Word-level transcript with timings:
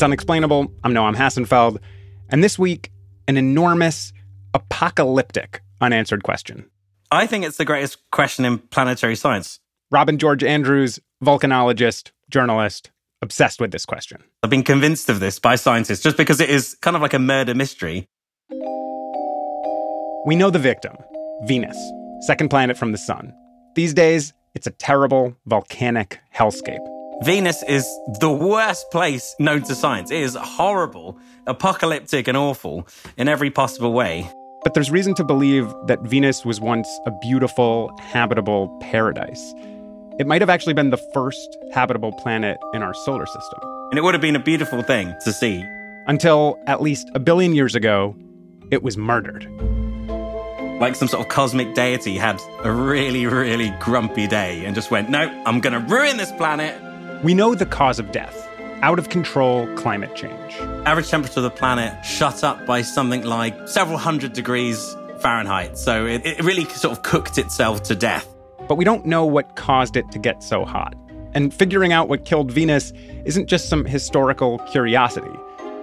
It's 0.00 0.04
unexplainable. 0.06 0.72
I'm 0.82 0.94
Noam 0.94 1.14
Hassenfeld. 1.14 1.76
And 2.30 2.42
this 2.42 2.58
week, 2.58 2.90
an 3.28 3.36
enormous, 3.36 4.14
apocalyptic 4.54 5.60
unanswered 5.82 6.22
question. 6.22 6.64
I 7.10 7.26
think 7.26 7.44
it's 7.44 7.58
the 7.58 7.66
greatest 7.66 7.98
question 8.10 8.46
in 8.46 8.60
planetary 8.60 9.14
science. 9.14 9.60
Robin 9.90 10.16
George 10.16 10.42
Andrews, 10.42 11.00
volcanologist, 11.22 12.12
journalist, 12.30 12.90
obsessed 13.20 13.60
with 13.60 13.72
this 13.72 13.84
question. 13.84 14.24
I've 14.42 14.48
been 14.48 14.62
convinced 14.62 15.10
of 15.10 15.20
this 15.20 15.38
by 15.38 15.56
scientists 15.56 16.00
just 16.00 16.16
because 16.16 16.40
it 16.40 16.48
is 16.48 16.78
kind 16.80 16.96
of 16.96 17.02
like 17.02 17.12
a 17.12 17.18
murder 17.18 17.54
mystery. 17.54 18.08
We 20.24 20.34
know 20.34 20.48
the 20.48 20.58
victim 20.58 20.96
Venus, 21.44 21.76
second 22.20 22.48
planet 22.48 22.78
from 22.78 22.92
the 22.92 22.98
sun. 22.98 23.34
These 23.74 23.92
days, 23.92 24.32
it's 24.54 24.66
a 24.66 24.70
terrible 24.70 25.36
volcanic 25.44 26.20
hellscape. 26.34 26.99
Venus 27.22 27.62
is 27.64 27.86
the 28.18 28.32
worst 28.32 28.90
place 28.90 29.36
known 29.38 29.60
to 29.64 29.74
science. 29.74 30.10
It 30.10 30.20
is 30.20 30.34
horrible, 30.36 31.18
apocalyptic, 31.46 32.26
and 32.28 32.36
awful 32.36 32.88
in 33.18 33.28
every 33.28 33.50
possible 33.50 33.92
way. 33.92 34.26
But 34.64 34.72
there's 34.72 34.90
reason 34.90 35.14
to 35.16 35.24
believe 35.24 35.70
that 35.86 36.00
Venus 36.00 36.46
was 36.46 36.62
once 36.62 36.88
a 37.04 37.10
beautiful, 37.20 37.94
habitable 38.00 38.74
paradise. 38.80 39.54
It 40.18 40.26
might 40.26 40.40
have 40.40 40.48
actually 40.48 40.72
been 40.72 40.88
the 40.88 41.00
first 41.12 41.58
habitable 41.74 42.12
planet 42.12 42.56
in 42.72 42.82
our 42.82 42.94
solar 43.04 43.26
system. 43.26 43.58
And 43.90 43.98
it 43.98 44.02
would 44.02 44.14
have 44.14 44.22
been 44.22 44.36
a 44.36 44.42
beautiful 44.42 44.82
thing 44.82 45.14
to 45.24 45.32
see. 45.32 45.62
Until 46.06 46.58
at 46.66 46.80
least 46.80 47.10
a 47.14 47.20
billion 47.20 47.54
years 47.54 47.74
ago, 47.74 48.16
it 48.70 48.82
was 48.82 48.96
murdered. 48.96 49.46
Like 50.80 50.94
some 50.94 51.08
sort 51.08 51.22
of 51.22 51.28
cosmic 51.28 51.74
deity 51.74 52.16
had 52.16 52.40
a 52.64 52.72
really, 52.72 53.26
really 53.26 53.74
grumpy 53.78 54.26
day 54.26 54.64
and 54.64 54.74
just 54.74 54.90
went, 54.90 55.10
no, 55.10 55.20
I'm 55.44 55.60
going 55.60 55.74
to 55.74 55.94
ruin 55.94 56.16
this 56.16 56.32
planet. 56.32 56.80
We 57.22 57.34
know 57.34 57.54
the 57.54 57.66
cause 57.66 57.98
of 57.98 58.12
death 58.12 58.48
out 58.80 58.98
of 58.98 59.10
control 59.10 59.66
climate 59.76 60.16
change. 60.16 60.54
Average 60.86 61.10
temperature 61.10 61.40
of 61.40 61.44
the 61.44 61.50
planet 61.50 62.02
shut 62.02 62.42
up 62.42 62.64
by 62.64 62.80
something 62.80 63.24
like 63.24 63.68
several 63.68 63.98
hundred 63.98 64.32
degrees 64.32 64.96
Fahrenheit. 65.18 65.76
So 65.76 66.06
it, 66.06 66.24
it 66.24 66.42
really 66.42 66.64
sort 66.64 66.96
of 66.96 67.02
cooked 67.02 67.36
itself 67.36 67.82
to 67.84 67.94
death. 67.94 68.26
But 68.66 68.76
we 68.76 68.86
don't 68.86 69.04
know 69.04 69.26
what 69.26 69.54
caused 69.54 69.96
it 69.96 70.10
to 70.12 70.18
get 70.18 70.42
so 70.42 70.64
hot. 70.64 70.94
And 71.34 71.52
figuring 71.52 71.92
out 71.92 72.08
what 72.08 72.24
killed 72.24 72.50
Venus 72.50 72.90
isn't 73.26 73.48
just 73.48 73.68
some 73.68 73.84
historical 73.84 74.58
curiosity. 74.60 75.36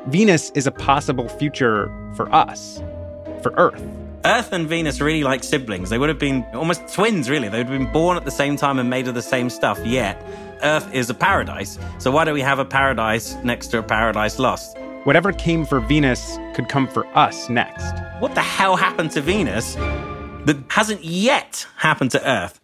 Venus 0.07 0.49
is 0.55 0.65
a 0.65 0.71
possible 0.71 1.29
future 1.29 1.91
for 2.15 2.33
us, 2.33 2.81
for 3.43 3.53
Earth. 3.57 3.83
Earth 4.25 4.51
and 4.51 4.67
Venus 4.67 4.99
are 4.99 5.05
really 5.05 5.23
like 5.23 5.43
siblings. 5.43 5.91
They 5.91 5.99
would 5.99 6.09
have 6.09 6.17
been 6.17 6.43
almost 6.53 6.81
twins, 6.93 7.29
really. 7.29 7.47
They 7.47 7.59
would 7.59 7.67
have 7.67 7.79
been 7.79 7.91
born 7.93 8.17
at 8.17 8.25
the 8.25 8.31
same 8.31 8.55
time 8.55 8.79
and 8.79 8.89
made 8.89 9.07
of 9.07 9.13
the 9.13 9.21
same 9.21 9.51
stuff, 9.51 9.79
yet 9.85 10.19
Earth 10.63 10.93
is 10.93 11.09
a 11.09 11.13
paradise. 11.13 11.77
So 11.99 12.11
why 12.11 12.25
do 12.25 12.33
we 12.33 12.41
have 12.41 12.59
a 12.59 12.65
paradise 12.65 13.35
next 13.43 13.67
to 13.67 13.79
a 13.79 13.83
paradise 13.83 14.39
lost? 14.39 14.77
Whatever 15.03 15.31
came 15.31 15.65
for 15.65 15.79
Venus 15.79 16.37
could 16.53 16.69
come 16.69 16.87
for 16.87 17.05
us 17.17 17.49
next. 17.49 17.93
What 18.19 18.35
the 18.35 18.41
hell 18.41 18.75
happened 18.75 19.11
to 19.11 19.21
Venus 19.21 19.75
that 19.75 20.57
hasn't 20.69 21.03
yet 21.03 21.67
happened 21.77 22.11
to 22.11 22.29
Earth? 22.29 22.59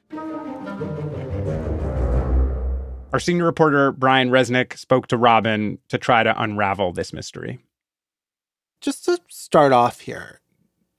Our 3.13 3.19
senior 3.19 3.45
reporter, 3.45 3.91
Brian 3.91 4.31
Resnick, 4.31 4.75
spoke 4.77 5.07
to 5.07 5.17
Robin 5.17 5.77
to 5.89 5.99
try 5.99 6.23
to 6.23 6.41
unravel 6.41 6.93
this 6.93 7.13
mystery. 7.13 7.59
Just 8.81 9.05
to 9.05 9.19
start 9.29 9.71
off 9.71 10.01
here, 10.01 10.41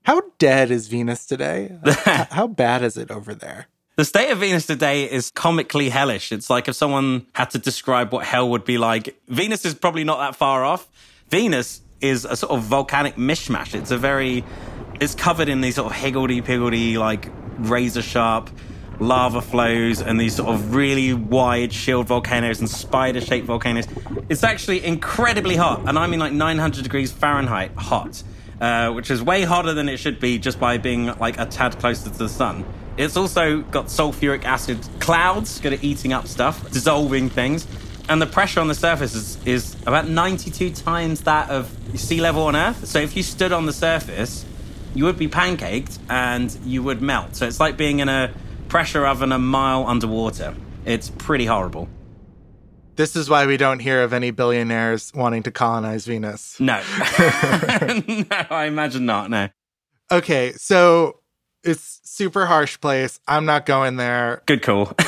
how 0.03 0.21
dead 0.39 0.71
is 0.71 0.87
Venus 0.87 1.25
today? 1.25 1.77
how 2.31 2.47
bad 2.47 2.83
is 2.83 2.95
it 2.95 3.11
over 3.11 3.33
there? 3.33 3.67
The 3.97 4.03
state 4.03 4.29
of 4.29 4.39
Venus 4.39 4.65
today 4.65 5.09
is 5.09 5.31
comically 5.31 5.87
hellish. 5.87 6.33
It's 6.33 6.49
like 6.49 6.67
if 6.67 6.75
someone 6.75 7.27
had 7.31 7.51
to 7.51 7.59
describe 7.59 8.11
what 8.11 8.25
hell 8.25 8.49
would 8.49 8.65
be 8.65 8.77
like. 8.77 9.17
Venus 9.29 9.63
is 9.63 9.73
probably 9.73 10.03
not 10.03 10.19
that 10.19 10.35
far 10.35 10.65
off. 10.65 10.85
Venus 11.29 11.79
is 12.01 12.25
a 12.25 12.35
sort 12.35 12.51
of 12.51 12.63
volcanic 12.63 13.15
mishmash. 13.15 13.73
It's 13.73 13.91
a 13.91 13.97
very, 13.97 14.43
it's 14.99 15.15
covered 15.15 15.47
in 15.47 15.61
these 15.61 15.75
sort 15.75 15.89
of 15.89 15.97
higgledy 15.97 16.41
piggledy, 16.41 16.97
like 16.97 17.31
razor 17.57 18.01
sharp 18.01 18.49
lava 18.99 19.41
flows 19.41 20.01
and 20.01 20.19
these 20.19 20.35
sort 20.35 20.49
of 20.49 20.73
really 20.75 21.13
wide 21.13 21.71
shield 21.71 22.05
volcanoes 22.05 22.59
and 22.59 22.69
spider 22.69 23.21
shaped 23.21 23.47
volcanoes. 23.47 23.87
It's 24.27 24.43
actually 24.43 24.83
incredibly 24.83 25.55
hot, 25.55 25.87
and 25.87 25.97
I 25.97 26.07
mean 26.07 26.19
like 26.19 26.33
900 26.33 26.83
degrees 26.83 27.13
Fahrenheit 27.13 27.71
hot, 27.75 28.23
uh, 28.61 28.91
which 28.91 29.11
is 29.11 29.21
way 29.21 29.43
hotter 29.43 29.73
than 29.73 29.89
it 29.89 29.97
should 29.97 30.19
be 30.19 30.37
just 30.37 30.59
by 30.59 30.77
being 30.77 31.07
like 31.17 31.39
a 31.39 31.45
tad 31.45 31.77
closer 31.79 32.09
to 32.09 32.17
the 32.17 32.29
sun. 32.29 32.65
It's 32.97 33.17
also 33.17 33.61
got 33.61 33.87
sulfuric 33.87 34.45
acid 34.45 34.79
clouds, 34.99 35.59
good 35.59 35.73
at 35.73 35.83
eating 35.83 36.13
up 36.13 36.27
stuff, 36.27 36.71
dissolving 36.71 37.29
things. 37.29 37.67
And 38.07 38.21
the 38.21 38.27
pressure 38.27 38.61
on 38.61 38.67
the 38.67 38.75
surface 38.75 39.15
is, 39.15 39.45
is 39.45 39.75
about 39.85 40.07
92 40.07 40.71
times 40.71 41.21
that 41.21 41.49
of 41.49 41.75
sea 41.95 42.21
level 42.21 42.43
on 42.43 42.55
Earth. 42.55 42.85
So 42.85 42.99
if 42.99 43.17
you 43.17 43.23
stood 43.23 43.51
on 43.51 43.65
the 43.65 43.73
surface, 43.73 44.45
you 44.93 45.05
would 45.05 45.17
be 45.17 45.27
pancaked 45.27 45.99
and 46.09 46.55
you 46.63 46.83
would 46.83 47.01
melt. 47.01 47.35
So 47.35 47.47
it's 47.47 47.59
like 47.59 47.77
being 47.77 47.99
in 47.99 48.07
a 48.07 48.31
pressure 48.69 49.05
oven 49.05 49.31
a 49.31 49.39
mile 49.39 49.85
underwater. 49.87 50.55
It's 50.85 51.09
pretty 51.09 51.45
horrible. 51.45 51.89
This 52.95 53.15
is 53.15 53.29
why 53.29 53.45
we 53.45 53.57
don't 53.57 53.79
hear 53.79 54.03
of 54.03 54.13
any 54.13 54.31
billionaires 54.31 55.11
wanting 55.13 55.43
to 55.43 55.51
colonize 55.51 56.05
Venus. 56.05 56.59
No. 56.59 56.75
no, 57.19 58.45
I 58.49 58.65
imagine 58.67 59.05
not. 59.05 59.29
No. 59.29 59.49
Okay, 60.11 60.53
so 60.53 61.19
it's 61.63 61.99
super 62.03 62.45
harsh 62.45 62.79
place. 62.79 63.19
I'm 63.27 63.45
not 63.45 63.65
going 63.65 63.97
there. 63.97 64.43
Good 64.45 64.61
call. 64.61 64.93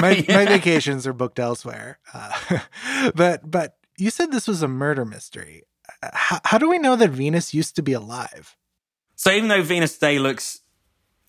my 0.00 0.24
yeah. 0.28 0.36
my 0.36 0.46
vacations 0.46 1.06
are 1.06 1.12
booked 1.12 1.38
elsewhere. 1.38 1.98
Uh, 2.12 2.60
but 3.14 3.50
but 3.50 3.76
you 3.96 4.10
said 4.10 4.30
this 4.30 4.46
was 4.46 4.62
a 4.62 4.68
murder 4.68 5.04
mystery. 5.04 5.64
How, 6.02 6.40
how 6.44 6.58
do 6.58 6.68
we 6.68 6.78
know 6.78 6.96
that 6.96 7.10
Venus 7.10 7.52
used 7.52 7.76
to 7.76 7.82
be 7.82 7.92
alive? 7.92 8.56
So 9.16 9.30
even 9.30 9.48
though 9.48 9.62
Venus 9.62 9.94
today 9.94 10.18
looks 10.18 10.60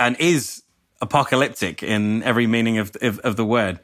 and 0.01 0.15
is 0.19 0.63
apocalyptic 1.01 1.83
in 1.83 2.23
every 2.23 2.47
meaning 2.47 2.77
of, 2.77 2.95
of, 3.01 3.19
of 3.19 3.35
the 3.35 3.45
word. 3.45 3.79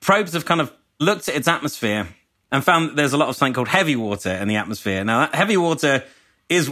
Probes 0.00 0.32
have 0.32 0.44
kind 0.44 0.60
of 0.60 0.72
looked 1.02 1.28
at 1.28 1.36
its 1.36 1.48
atmosphere 1.48 2.08
and 2.50 2.64
found 2.64 2.90
that 2.90 2.96
there's 2.96 3.12
a 3.12 3.16
lot 3.16 3.28
of 3.28 3.36
something 3.36 3.54
called 3.54 3.68
heavy 3.68 3.96
water 3.96 4.30
in 4.30 4.48
the 4.48 4.56
atmosphere. 4.56 5.04
Now, 5.04 5.28
heavy 5.32 5.56
water 5.56 6.04
is 6.48 6.70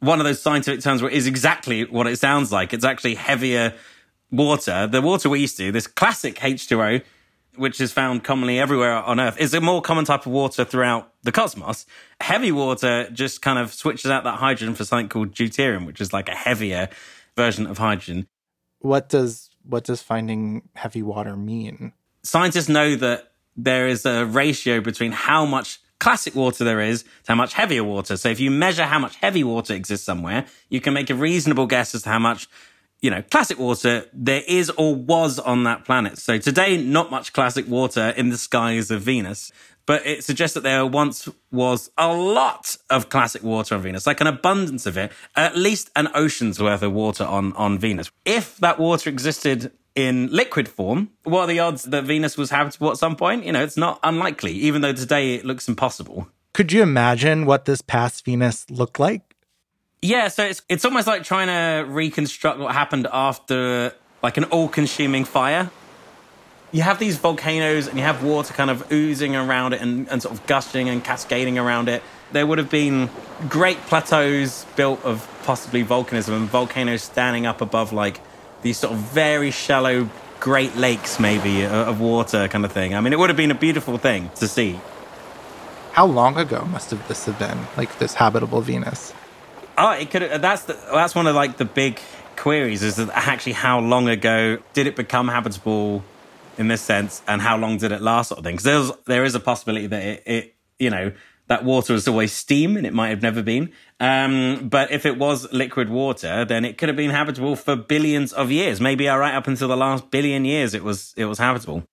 one 0.00 0.20
of 0.20 0.24
those 0.24 0.40
scientific 0.40 0.80
terms 0.80 1.02
where 1.02 1.10
it 1.10 1.16
is 1.16 1.26
exactly 1.26 1.84
what 1.84 2.06
it 2.06 2.18
sounds 2.18 2.52
like. 2.52 2.72
It's 2.72 2.84
actually 2.84 3.14
heavier 3.14 3.74
water. 4.30 4.86
The 4.86 5.02
water 5.02 5.28
we 5.28 5.40
used 5.40 5.56
to, 5.56 5.72
this 5.72 5.86
classic 5.86 6.36
H2O, 6.36 7.02
which 7.56 7.80
is 7.80 7.92
found 7.92 8.24
commonly 8.24 8.58
everywhere 8.58 8.94
on 8.94 9.20
Earth, 9.20 9.38
is 9.38 9.52
a 9.54 9.60
more 9.60 9.82
common 9.82 10.04
type 10.04 10.26
of 10.26 10.32
water 10.32 10.64
throughout 10.64 11.12
the 11.22 11.32
cosmos. 11.32 11.86
Heavy 12.20 12.52
water 12.52 13.10
just 13.10 13.42
kind 13.42 13.58
of 13.58 13.72
switches 13.72 14.10
out 14.10 14.24
that 14.24 14.38
hydrogen 14.38 14.74
for 14.74 14.84
something 14.84 15.08
called 15.08 15.32
deuterium, 15.32 15.86
which 15.86 16.00
is 16.00 16.12
like 16.12 16.28
a 16.28 16.34
heavier 16.34 16.88
version 17.36 17.66
of 17.66 17.78
hydrogen 17.78 18.26
what 18.82 19.08
does 19.08 19.50
what 19.64 19.84
does 19.84 20.02
finding 20.02 20.68
heavy 20.74 21.02
water 21.02 21.36
mean? 21.36 21.92
Scientists 22.24 22.68
know 22.68 22.96
that 22.96 23.31
there 23.56 23.86
is 23.86 24.06
a 24.06 24.24
ratio 24.24 24.80
between 24.80 25.12
how 25.12 25.44
much 25.44 25.80
classic 25.98 26.34
water 26.34 26.64
there 26.64 26.80
is 26.80 27.02
to 27.02 27.08
how 27.28 27.34
much 27.34 27.54
heavier 27.54 27.84
water. 27.84 28.16
So 28.16 28.28
if 28.28 28.40
you 28.40 28.50
measure 28.50 28.84
how 28.84 28.98
much 28.98 29.16
heavy 29.16 29.44
water 29.44 29.74
exists 29.74 30.04
somewhere, 30.04 30.46
you 30.68 30.80
can 30.80 30.94
make 30.94 31.10
a 31.10 31.14
reasonable 31.14 31.66
guess 31.66 31.94
as 31.94 32.02
to 32.02 32.08
how 32.08 32.18
much, 32.18 32.48
you 33.00 33.10
know, 33.10 33.22
classic 33.22 33.58
water 33.58 34.06
there 34.12 34.42
is 34.48 34.68
or 34.70 34.96
was 34.96 35.38
on 35.38 35.62
that 35.64 35.84
planet. 35.84 36.18
So 36.18 36.38
today, 36.38 36.76
not 36.76 37.10
much 37.10 37.32
classic 37.32 37.68
water 37.68 38.08
in 38.16 38.30
the 38.30 38.38
skies 38.38 38.90
of 38.90 39.02
Venus 39.02 39.52
but 39.86 40.06
it 40.06 40.24
suggests 40.24 40.54
that 40.54 40.62
there 40.62 40.86
once 40.86 41.28
was 41.50 41.90
a 41.98 42.12
lot 42.12 42.76
of 42.90 43.08
classic 43.08 43.42
water 43.42 43.74
on 43.74 43.82
Venus, 43.82 44.06
like 44.06 44.20
an 44.20 44.26
abundance 44.26 44.86
of 44.86 44.96
it, 44.96 45.12
at 45.34 45.56
least 45.56 45.90
an 45.96 46.08
ocean's 46.14 46.60
worth 46.60 46.82
of 46.82 46.92
water 46.92 47.24
on, 47.24 47.52
on 47.54 47.78
Venus. 47.78 48.10
If 48.24 48.56
that 48.58 48.78
water 48.78 49.10
existed 49.10 49.72
in 49.94 50.28
liquid 50.30 50.68
form, 50.68 51.10
what 51.24 51.42
are 51.42 51.46
the 51.46 51.60
odds 51.60 51.84
that 51.84 52.04
Venus 52.04 52.36
was 52.36 52.50
habitable 52.50 52.90
at 52.90 52.96
some 52.96 53.16
point? 53.16 53.44
You 53.44 53.52
know, 53.52 53.62
it's 53.62 53.76
not 53.76 54.00
unlikely, 54.02 54.52
even 54.52 54.82
though 54.82 54.92
today 54.92 55.34
it 55.34 55.44
looks 55.44 55.68
impossible. 55.68 56.28
Could 56.54 56.72
you 56.72 56.82
imagine 56.82 57.46
what 57.46 57.64
this 57.64 57.80
past 57.80 58.24
Venus 58.24 58.68
looked 58.70 58.98
like? 58.98 59.36
Yeah, 60.00 60.28
so 60.28 60.44
it's 60.44 60.62
it's 60.68 60.84
almost 60.84 61.06
like 61.06 61.22
trying 61.22 61.46
to 61.46 61.88
reconstruct 61.88 62.58
what 62.58 62.74
happened 62.74 63.06
after 63.12 63.92
like 64.22 64.36
an 64.36 64.44
all-consuming 64.44 65.24
fire 65.24 65.70
you 66.72 66.80
have 66.80 66.98
these 66.98 67.18
volcanoes 67.18 67.86
and 67.86 67.98
you 67.98 68.02
have 68.02 68.24
water 68.24 68.52
kind 68.54 68.70
of 68.70 68.90
oozing 68.90 69.36
around 69.36 69.74
it 69.74 69.82
and, 69.82 70.08
and 70.08 70.22
sort 70.22 70.34
of 70.34 70.44
gushing 70.46 70.88
and 70.88 71.04
cascading 71.04 71.58
around 71.58 71.88
it. 71.88 72.02
There 72.32 72.46
would 72.46 72.56
have 72.56 72.70
been 72.70 73.10
great 73.48 73.76
plateaus 73.82 74.64
built 74.74 75.04
of 75.04 75.28
possibly 75.44 75.84
volcanism 75.84 76.34
and 76.34 76.48
volcanoes 76.48 77.02
standing 77.02 77.44
up 77.44 77.60
above 77.60 77.92
like 77.92 78.20
these 78.62 78.78
sort 78.78 78.94
of 78.94 78.98
very 78.98 79.50
shallow 79.50 80.08
great 80.40 80.74
lakes 80.74 81.20
maybe 81.20 81.64
uh, 81.64 81.84
of 81.84 82.00
water 82.00 82.48
kind 82.48 82.64
of 82.64 82.72
thing. 82.72 82.94
I 82.94 83.00
mean, 83.00 83.12
it 83.12 83.18
would 83.18 83.30
have 83.30 83.36
been 83.36 83.52
a 83.52 83.58
beautiful 83.58 83.96
thing 83.98 84.30
to 84.36 84.48
see. 84.48 84.80
How 85.92 86.06
long 86.06 86.36
ago 86.36 86.64
must 86.64 86.90
have 86.90 87.06
this 87.06 87.26
have 87.26 87.38
been, 87.38 87.58
like 87.76 87.98
this 87.98 88.14
habitable 88.14 88.60
Venus? 88.60 89.12
Oh, 89.76 89.92
it 89.92 90.10
could. 90.10 90.22
Uh, 90.22 90.38
that's 90.38 90.64
the, 90.64 90.72
that's 90.92 91.14
one 91.14 91.26
of 91.26 91.34
like 91.34 91.58
the 91.58 91.64
big 91.64 92.00
queries 92.36 92.82
is 92.82 92.98
actually 92.98 93.52
how 93.52 93.78
long 93.78 94.08
ago 94.08 94.58
did 94.72 94.86
it 94.86 94.96
become 94.96 95.28
habitable 95.28 96.02
in 96.58 96.68
this 96.68 96.82
sense, 96.82 97.22
and 97.28 97.40
how 97.40 97.56
long 97.56 97.78
did 97.78 97.92
it 97.92 98.02
last, 98.02 98.28
sort 98.28 98.38
of 98.38 98.44
thing. 98.44 98.56
Because 98.56 98.64
there's 98.64 98.92
there 99.06 99.24
is 99.24 99.34
a 99.34 99.40
possibility 99.40 99.86
that 99.86 100.02
it, 100.02 100.22
it 100.26 100.54
you 100.78 100.90
know 100.90 101.12
that 101.52 101.64
water 101.64 101.92
was 101.92 102.08
always 102.08 102.32
steam 102.32 102.78
and 102.78 102.86
it 102.86 102.94
might 102.94 103.10
have 103.10 103.20
never 103.20 103.42
been. 103.42 103.70
Um, 104.00 104.70
but 104.70 104.90
if 104.90 105.04
it 105.04 105.18
was 105.18 105.52
liquid 105.52 105.90
water, 105.90 106.46
then 106.46 106.64
it 106.64 106.78
could 106.78 106.88
have 106.88 106.96
been 106.96 107.10
habitable 107.10 107.56
for 107.56 107.76
billions 107.76 108.32
of 108.32 108.50
years. 108.50 108.80
Maybe 108.80 109.06
right 109.06 109.34
up 109.34 109.46
until 109.46 109.68
the 109.68 109.76
last 109.76 110.10
billion 110.10 110.46
years, 110.46 110.72
it 110.72 110.82
was 110.82 111.12
it 111.14 111.26
was 111.26 111.38
habitable. 111.38 111.84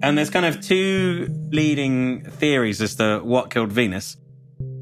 And 0.00 0.16
there's 0.16 0.30
kind 0.30 0.46
of 0.46 0.60
two 0.60 1.26
leading 1.50 2.22
theories 2.22 2.80
as 2.80 2.94
to 2.94 3.18
what 3.18 3.50
killed 3.50 3.72
Venus. 3.72 4.16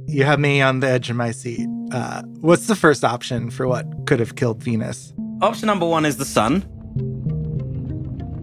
You 0.06 0.24
have 0.24 0.38
me 0.38 0.60
on 0.60 0.80
the 0.80 0.88
edge 0.88 1.08
of 1.08 1.16
my 1.16 1.30
seat. 1.30 1.66
Uh, 1.90 2.20
what's 2.40 2.66
the 2.66 2.76
first 2.76 3.02
option 3.02 3.48
for 3.50 3.66
what 3.66 3.86
could 4.06 4.20
have 4.20 4.36
killed 4.36 4.62
Venus? 4.62 5.14
Option 5.40 5.66
number 5.66 5.86
one 5.86 6.04
is 6.04 6.18
the 6.18 6.26
sun. 6.26 6.66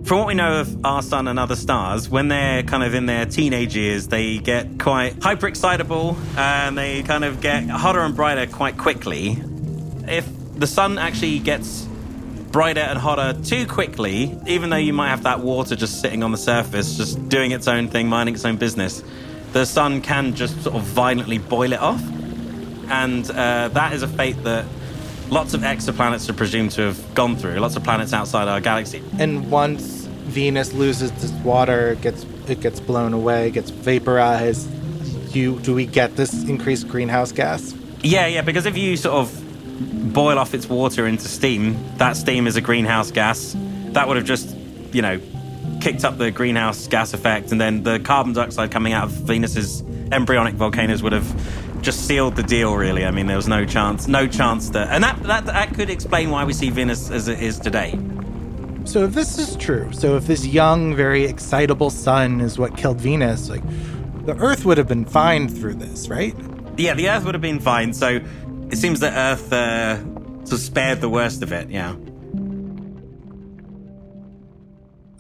From 0.06 0.20
what 0.20 0.28
we 0.28 0.36
know 0.36 0.60
of 0.60 0.86
our 0.86 1.02
sun 1.02 1.28
and 1.28 1.40
other 1.40 1.56
stars, 1.56 2.08
when 2.08 2.28
they're 2.28 2.62
kind 2.62 2.84
of 2.84 2.94
in 2.94 3.08
their 3.08 3.26
teenage 3.26 3.76
years, 3.76 4.08
they 4.08 4.38
get 4.38 4.78
quite 4.78 5.24
hyper 5.24 5.48
excitable 5.48 6.16
and 6.38 6.78
they 6.78 7.02
kind 7.02 7.26
of 7.26 7.42
get 7.42 7.68
hotter 7.68 8.02
and 8.02 8.16
brighter 8.16 8.46
quite 8.46 8.78
quickly. 8.78 9.42
If 10.08 10.30
the 10.56 10.68
sun 10.68 11.00
actually 11.00 11.40
gets 11.40 11.88
brighter 12.52 12.82
and 12.82 13.00
hotter 13.00 13.34
too 13.42 13.66
quickly, 13.66 14.38
even 14.46 14.70
though 14.70 14.76
you 14.76 14.94
might 14.94 15.10
have 15.10 15.24
that 15.24 15.40
water 15.40 15.76
just 15.76 16.02
sitting 16.02 16.22
on 16.22 16.32
the 16.32 16.38
surface, 16.38 16.98
just 16.98 17.28
doing 17.28 17.50
its 17.50 17.68
own 17.68 17.88
thing, 17.88 18.08
minding 18.08 18.36
its 18.36 18.46
own 18.46 18.58
business, 18.58 19.04
the 19.54 19.66
sun 19.66 20.04
can 20.04 20.36
just 20.36 20.62
sort 20.62 20.76
of 20.76 20.84
violently 20.84 21.40
boil 21.40 21.74
it 21.74 21.80
off. 21.80 22.04
And 22.90 23.28
uh, 23.32 23.70
that 23.70 23.94
is 23.94 24.04
a 24.04 24.08
fate 24.08 24.44
that 24.44 24.66
lots 25.30 25.54
of 25.54 25.62
exoplanets 25.62 26.30
are 26.30 26.34
presumed 26.34 26.72
to 26.72 26.82
have 26.82 27.16
gone 27.16 27.36
through, 27.36 27.56
lots 27.56 27.76
of 27.76 27.84
planets 27.84 28.14
outside 28.14 28.48
our 28.48 28.62
galaxy. 28.62 29.02
And 29.20 29.50
once 29.52 30.06
Venus 30.26 30.74
loses 30.74 31.12
this 31.14 31.32
water, 31.44 31.92
it 31.92 32.02
gets 32.02 32.26
it 32.48 32.62
gets 32.62 32.80
blown 32.80 33.14
away, 33.14 33.52
gets 33.52 33.70
vaporized. 33.70 34.70
Do 35.32 35.60
do 35.60 35.74
we 35.74 35.86
get 35.86 36.16
this 36.16 36.44
increased 36.44 36.88
greenhouse 36.88 37.32
gas? 37.32 37.74
Yeah, 38.02 38.28
yeah, 38.28 38.42
because 38.42 38.66
if 38.66 38.78
you 38.78 38.98
sort 38.98 39.16
of 39.16 40.14
boil 40.14 40.38
off 40.38 40.54
its 40.54 40.70
water 40.70 41.08
into 41.08 41.28
steam, 41.28 41.78
that 41.98 42.16
steam 42.16 42.48
is 42.48 42.56
a 42.56 42.62
greenhouse 42.62 43.12
gas. 43.12 43.56
That 43.94 44.08
would 44.08 44.18
have 44.18 44.26
just, 44.26 44.56
you 44.92 45.02
know, 45.02 45.20
kicked 45.82 46.06
up 46.06 46.18
the 46.18 46.32
greenhouse 46.32 46.88
gas 46.88 47.14
effect, 47.14 47.52
and 47.52 47.60
then 47.60 47.84
the 47.84 48.00
carbon 48.00 48.34
dioxide 48.34 48.72
coming 48.72 48.94
out 48.94 49.06
of 49.06 49.12
Venus's 49.12 49.82
embryonic 50.12 50.56
volcanoes 50.56 51.02
would 51.02 51.14
have 51.14 51.65
just 51.86 52.08
sealed 52.08 52.36
the 52.36 52.44
deal. 52.44 52.76
Really, 52.76 53.06
I 53.06 53.12
mean, 53.12 53.28
there 53.28 53.38
was 53.38 53.48
no 53.48 53.64
chance, 53.64 54.08
no 54.08 54.28
chance 54.28 54.70
that, 54.72 54.90
and 54.90 55.04
that 55.04 55.22
that, 55.24 55.46
that 55.46 55.74
could 55.74 55.90
explain 55.90 56.32
why 56.32 56.44
we 56.44 56.52
see 56.52 56.70
Venus 56.70 57.10
as 57.12 57.28
it 57.28 57.40
is 57.40 57.60
today. 57.60 57.98
So 58.84 59.04
if 59.06 59.14
this 59.14 59.38
is 59.38 59.56
true, 59.56 59.92
so 59.94 60.16
if 60.16 60.28
this 60.28 60.46
young, 60.46 60.96
very 60.96 61.26
excitable 61.26 61.90
sun 61.90 62.42
is 62.42 62.58
what 62.58 62.76
killed 62.76 63.00
Venus, 63.00 63.50
like 63.50 63.64
the 64.26 64.36
Earth 64.38 64.66
would 64.66 64.78
have 64.78 64.88
been 64.88 65.06
fine 65.06 65.48
through 65.48 65.76
this, 65.76 66.10
right? 66.10 66.36
Yeah, 66.78 66.96
the 66.96 67.10
Earth 67.10 67.24
would 67.24 67.36
have 67.36 67.42
been 67.42 67.60
fine. 67.60 67.94
So 67.94 68.20
it 68.72 68.78
seems 68.78 69.00
that 69.00 69.14
Earth 69.16 69.54
uh, 69.54 70.04
sort 70.46 70.54
of 70.54 70.60
spared 70.60 71.02
the 71.02 71.10
worst 71.10 71.42
of 71.44 71.54
it. 71.54 71.70
Yeah. 71.70 71.96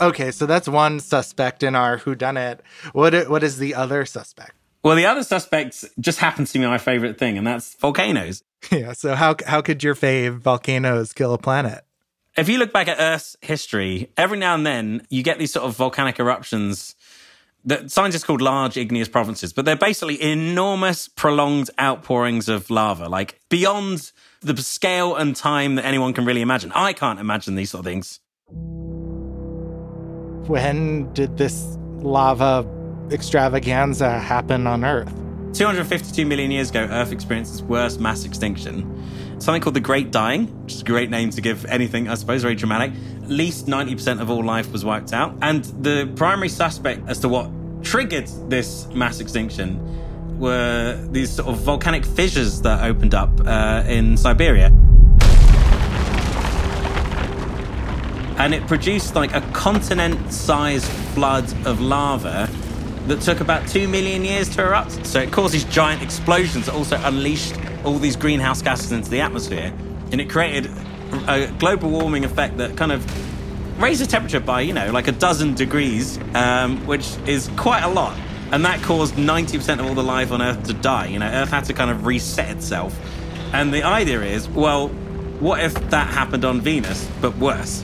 Okay, 0.01 0.31
so 0.31 0.45
that's 0.45 0.67
one 0.67 1.00
suspect 1.00 1.63
in 1.63 1.73
our 1.73 1.97
who 1.97 2.15
whodunit. 2.15 2.59
What 2.91 3.29
what 3.29 3.44
is 3.44 3.59
the 3.59 3.75
other 3.75 4.06
suspect? 4.06 4.53
Well, 4.86 4.96
the 4.96 5.08
other 5.08 5.24
suspects 5.24 5.84
just 6.00 6.20
happens 6.20 6.52
to 6.52 6.60
be 6.60 6.66
my 6.68 6.78
favorite 6.78 7.18
thing, 7.18 7.40
and 7.40 7.48
that's 7.48 7.74
volcanoes. 7.76 8.44
Yeah. 8.72 8.94
So 8.94 9.14
how 9.14 9.36
how 9.46 9.62
could 9.62 9.84
your 9.84 9.94
fave 9.94 10.40
volcanoes 10.40 11.14
kill 11.14 11.36
a 11.36 11.38
planet? 11.38 11.86
If 12.36 12.50
you 12.50 12.58
look 12.58 12.74
back 12.74 12.88
at 12.88 12.98
Earth's 13.00 13.38
history, 13.42 14.10
every 14.18 14.40
now 14.40 14.56
and 14.56 14.66
then 14.66 15.06
you 15.12 15.22
get 15.22 15.38
these 15.38 15.54
sort 15.54 15.68
of 15.68 15.76
volcanic 15.76 16.20
eruptions 16.20 16.96
that 17.64 17.92
scientists 17.92 18.24
call 18.24 18.40
large 18.40 18.76
igneous 18.76 19.08
provinces, 19.08 19.54
but 19.54 19.66
they're 19.66 19.76
basically 19.76 20.20
enormous, 20.20 21.08
prolonged 21.08 21.70
outpourings 21.80 22.50
of 22.50 22.72
lava, 22.72 23.08
like 23.08 23.40
beyond 23.50 24.12
the 24.42 24.58
scale 24.58 25.16
and 25.16 25.36
time 25.36 25.76
that 25.76 25.86
anyone 25.86 26.12
can 26.12 26.26
really 26.26 26.42
imagine. 26.42 26.72
I 26.74 26.94
can't 26.94 27.20
imagine 27.20 27.54
these 27.54 27.70
sort 27.70 27.82
of 27.82 27.86
things. 27.86 28.20
When 30.48 31.14
did 31.14 31.38
this 31.38 31.78
lava 32.00 32.64
extravaganza 33.12 34.19
happen 34.19 34.68
on 34.68 34.84
Earth? 34.84 35.13
252 35.54 36.25
million 36.25 36.52
years 36.52 36.69
ago, 36.69 36.81
Earth 36.81 37.12
experienced 37.12 37.54
its 37.54 37.62
worst 37.62 38.00
mass 38.00 38.25
extinction. 38.25 39.40
Something 39.40 39.62
called 39.62 39.75
the 39.75 39.80
Great 39.81 40.12
Dying, 40.12 40.48
which 40.63 40.74
is 40.74 40.81
a 40.81 40.86
great 40.86 41.10
name 41.10 41.30
to 41.30 41.42
give 41.42 41.66
anything, 41.66 42.10
I 42.10 42.16
suppose, 42.16 42.42
very 42.42 42.56
dramatic. 42.56 42.92
At 43.24 43.30
least 43.30 43.68
90% 43.68 44.22
of 44.22 44.30
all 44.30 44.44
life 44.44 44.72
was 44.72 44.84
wiped 44.84 45.13
out. 45.13 45.36
And 45.42 45.63
the 45.81 46.12
primary 46.16 46.50
suspect 46.50 47.07
as 47.07 47.19
to 47.19 47.30
what 47.30 47.50
triggered 47.84 48.28
this 48.50 48.88
mass 48.88 49.19
extinction 49.19 49.80
were 50.40 51.00
these 51.12 51.31
sort 51.31 51.48
of 51.48 51.60
volcanic 51.60 52.06
fissures 52.06 52.62
that 52.62 52.84
opened 52.84 53.13
up 53.13 53.30
uh, 53.46 53.84
in 53.88 54.18
Siberia. 54.18 54.68
And 58.38 58.54
it 58.54 58.68
produced 58.68 59.16
like 59.16 59.34
a 59.34 59.42
continent 59.54 60.34
sized 60.34 60.92
flood 61.13 61.46
of 61.66 61.80
lava 61.80 62.50
that 63.07 63.22
took 63.22 63.40
about 63.40 63.68
2 63.68 63.88
million 63.88 64.25
years 64.25 64.50
to 64.56 64.63
erupt. 64.63 65.06
So 65.06 65.22
it 65.22 65.31
caused 65.31 65.54
these 65.54 65.66
giant 65.66 66.02
explosions 66.02 66.66
that 66.66 66.75
also 66.75 67.00
unleashed 67.04 67.56
all 67.84 68.00
these 68.00 68.16
greenhouse 68.16 68.62
gases 68.62 68.92
into 68.92 69.10
the 69.10 69.22
atmosphere. 69.22 69.74
And 70.12 70.19
it 70.19 70.30
created 70.30 70.69
a 71.28 71.48
global 71.60 71.90
warming 71.90 72.25
effect 72.25 72.57
that 72.57 72.78
kind 72.78 72.92
of 72.92 73.06
raised 73.81 74.02
the 74.02 74.07
temperature 74.07 74.40
by, 74.40 74.62
you 74.62 74.74
know, 74.74 74.92
like 74.92 75.07
a 75.07 75.12
dozen 75.12 75.54
degrees, 75.54 76.19
um, 76.34 76.86
which 76.88 77.16
is 77.28 77.50
quite 77.57 77.84
a 77.84 77.90
lot. 77.90 78.18
And 78.52 78.63
that 78.66 78.81
caused 78.81 79.16
90% 79.16 79.80
of 79.80 79.86
all 79.86 79.96
the 79.96 80.04
life 80.04 80.31
on 80.31 80.42
Earth 80.42 80.63
to 80.68 80.74
die. 80.74 81.08
You 81.08 81.19
know, 81.19 81.28
Earth 81.28 81.50
had 81.50 81.66
to 81.66 81.74
kind 81.74 81.92
of 81.92 82.06
reset 82.06 82.50
itself. 82.50 82.98
And 83.54 83.74
the 83.74 83.84
idea 83.84 84.22
is, 84.22 84.48
well, 84.48 84.90
what 85.40 85.62
if 85.62 85.74
that 85.90 86.08
happened 86.10 86.46
on 86.46 86.62
Venus, 86.62 87.10
but 87.22 87.38
worse? 87.38 87.84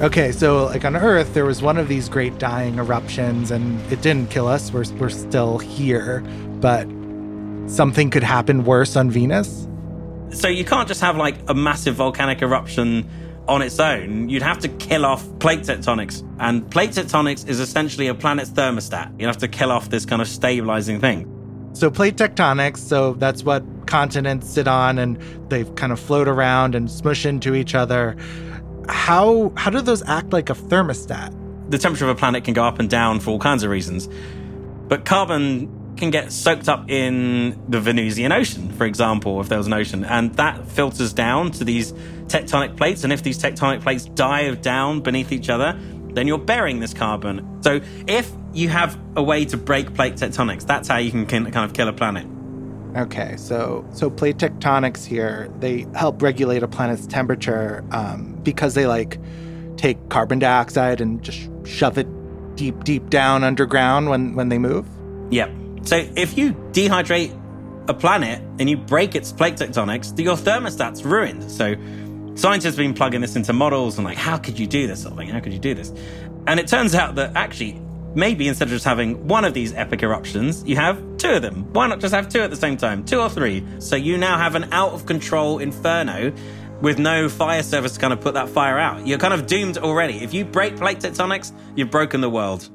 Okay, 0.00 0.32
so 0.32 0.64
like 0.64 0.84
on 0.84 0.96
Earth, 0.96 1.34
there 1.34 1.44
was 1.44 1.62
one 1.62 1.78
of 1.78 1.86
these 1.86 2.08
great 2.08 2.36
dying 2.38 2.78
eruptions, 2.78 3.52
and 3.52 3.80
it 3.92 4.02
didn't 4.02 4.28
kill 4.28 4.48
us. 4.48 4.72
We're 4.72 4.84
we're 4.98 5.08
still 5.08 5.58
here, 5.58 6.20
but 6.60 6.88
something 7.68 8.10
could 8.10 8.24
happen 8.24 8.64
worse 8.64 8.96
on 8.96 9.08
Venus. 9.08 9.68
So 10.30 10.48
you 10.48 10.64
can't 10.64 10.88
just 10.88 11.00
have 11.00 11.16
like 11.16 11.36
a 11.46 11.54
massive 11.54 11.94
volcanic 11.94 12.42
eruption 12.42 13.08
on 13.46 13.62
its 13.62 13.78
own. 13.78 14.28
You'd 14.28 14.42
have 14.42 14.58
to 14.60 14.68
kill 14.68 15.06
off 15.06 15.26
plate 15.38 15.60
tectonics, 15.60 16.28
and 16.40 16.68
plate 16.68 16.90
tectonics 16.90 17.46
is 17.48 17.60
essentially 17.60 18.08
a 18.08 18.16
planet's 18.16 18.50
thermostat. 18.50 19.20
You 19.20 19.28
have 19.28 19.38
to 19.38 19.48
kill 19.48 19.70
off 19.70 19.90
this 19.90 20.04
kind 20.04 20.20
of 20.20 20.26
stabilizing 20.26 21.00
thing. 21.00 21.30
So 21.72 21.88
plate 21.88 22.16
tectonics, 22.16 22.78
so 22.78 23.14
that's 23.14 23.44
what 23.44 23.64
continents 23.86 24.50
sit 24.50 24.66
on, 24.66 24.98
and 24.98 25.18
they 25.50 25.62
kind 25.76 25.92
of 25.92 26.00
float 26.00 26.26
around 26.26 26.74
and 26.74 26.90
smush 26.90 27.24
into 27.24 27.54
each 27.54 27.76
other 27.76 28.16
how 28.88 29.52
how 29.56 29.70
do 29.70 29.80
those 29.80 30.02
act 30.02 30.32
like 30.32 30.50
a 30.50 30.54
thermostat? 30.54 31.34
The 31.70 31.78
temperature 31.78 32.04
of 32.04 32.10
a 32.10 32.18
planet 32.18 32.44
can 32.44 32.54
go 32.54 32.64
up 32.64 32.78
and 32.78 32.90
down 32.90 33.20
for 33.20 33.30
all 33.30 33.38
kinds 33.38 33.62
of 33.62 33.70
reasons. 33.70 34.08
But 34.88 35.04
carbon 35.04 35.96
can 35.96 36.10
get 36.10 36.32
soaked 36.32 36.68
up 36.68 36.90
in 36.90 37.58
the 37.68 37.80
Venusian 37.80 38.32
Ocean, 38.32 38.70
for 38.72 38.84
example, 38.84 39.40
if 39.40 39.48
there 39.48 39.58
was 39.58 39.66
an 39.66 39.72
ocean, 39.72 40.04
and 40.04 40.34
that 40.34 40.66
filters 40.68 41.12
down 41.12 41.52
to 41.52 41.64
these 41.64 41.92
tectonic 42.26 42.76
plates. 42.76 43.04
And 43.04 43.12
if 43.12 43.22
these 43.22 43.38
tectonic 43.38 43.80
plates 43.80 44.04
dive 44.04 44.60
down 44.60 45.00
beneath 45.00 45.32
each 45.32 45.48
other, 45.48 45.78
then 46.12 46.26
you're 46.26 46.38
burying 46.38 46.80
this 46.80 46.94
carbon. 46.94 47.62
So 47.62 47.80
if 48.06 48.30
you 48.52 48.68
have 48.68 48.98
a 49.16 49.22
way 49.22 49.44
to 49.46 49.56
break 49.56 49.94
plate 49.94 50.14
tectonics, 50.14 50.66
that's 50.66 50.88
how 50.88 50.98
you 50.98 51.10
can 51.10 51.26
kind 51.26 51.56
of 51.56 51.72
kill 51.72 51.88
a 51.88 51.92
planet. 51.92 52.26
Okay, 52.96 53.36
so 53.36 53.84
so 53.92 54.08
plate 54.08 54.36
tectonics 54.36 55.04
here 55.04 55.52
they 55.58 55.86
help 55.94 56.22
regulate 56.22 56.62
a 56.62 56.68
planet's 56.68 57.06
temperature 57.06 57.84
um, 57.90 58.38
because 58.42 58.74
they 58.74 58.86
like 58.86 59.18
take 59.76 60.08
carbon 60.10 60.38
dioxide 60.38 61.00
and 61.00 61.20
just 61.20 61.50
shove 61.66 61.98
it 61.98 62.06
deep 62.54 62.84
deep 62.84 63.10
down 63.10 63.42
underground 63.42 64.08
when 64.08 64.34
when 64.36 64.48
they 64.48 64.58
move. 64.58 64.86
Yep. 65.30 65.50
So 65.82 66.08
if 66.16 66.38
you 66.38 66.52
dehydrate 66.72 67.40
a 67.88 67.94
planet 67.94 68.40
and 68.58 68.70
you 68.70 68.76
break 68.76 69.14
its 69.14 69.32
plate 69.32 69.56
tectonics, 69.56 70.18
your 70.18 70.36
thermostat's 70.36 71.02
ruined. 71.02 71.50
So 71.50 71.74
scientists 72.34 72.76
have 72.76 72.76
been 72.76 72.94
plugging 72.94 73.20
this 73.20 73.36
into 73.36 73.52
models 73.52 73.98
and 73.98 74.04
like, 74.04 74.16
how 74.16 74.38
could 74.38 74.58
you 74.58 74.66
do 74.66 74.86
this 74.86 75.02
sort 75.02 75.12
of 75.12 75.18
thing? 75.18 75.28
How 75.28 75.40
could 75.40 75.52
you 75.52 75.58
do 75.58 75.74
this? 75.74 75.92
And 76.46 76.60
it 76.60 76.68
turns 76.68 76.94
out 76.94 77.16
that 77.16 77.34
actually 77.36 77.80
maybe 78.14 78.48
instead 78.48 78.68
of 78.68 78.72
just 78.72 78.84
having 78.84 79.26
one 79.26 79.44
of 79.44 79.54
these 79.54 79.72
epic 79.74 80.02
eruptions, 80.02 80.64
you 80.64 80.76
have 80.76 81.02
two 81.18 81.30
of 81.30 81.42
them. 81.42 81.72
Why 81.72 81.86
not 81.86 82.00
just 82.00 82.14
have 82.14 82.28
two 82.28 82.40
at 82.40 82.50
the 82.50 82.56
same 82.56 82.76
time? 82.76 83.04
Two 83.04 83.20
or 83.20 83.28
three. 83.28 83.64
So 83.78 83.96
you 83.96 84.16
now 84.16 84.38
have 84.38 84.54
an 84.54 84.72
out 84.72 84.92
of 84.92 85.06
control 85.06 85.58
inferno 85.58 86.32
with 86.80 86.98
no 86.98 87.28
fire 87.28 87.62
service 87.62 87.94
to 87.94 88.00
kind 88.00 88.12
of 88.12 88.20
put 88.20 88.34
that 88.34 88.48
fire 88.48 88.78
out. 88.78 89.06
You're 89.06 89.18
kind 89.18 89.34
of 89.34 89.46
doomed 89.46 89.78
already. 89.78 90.18
If 90.18 90.34
you 90.34 90.44
break 90.44 90.76
plate 90.76 90.98
tectonics, 90.98 91.52
you've 91.76 91.90
broken 91.90 92.20
the 92.20 92.30
world. 92.30 92.68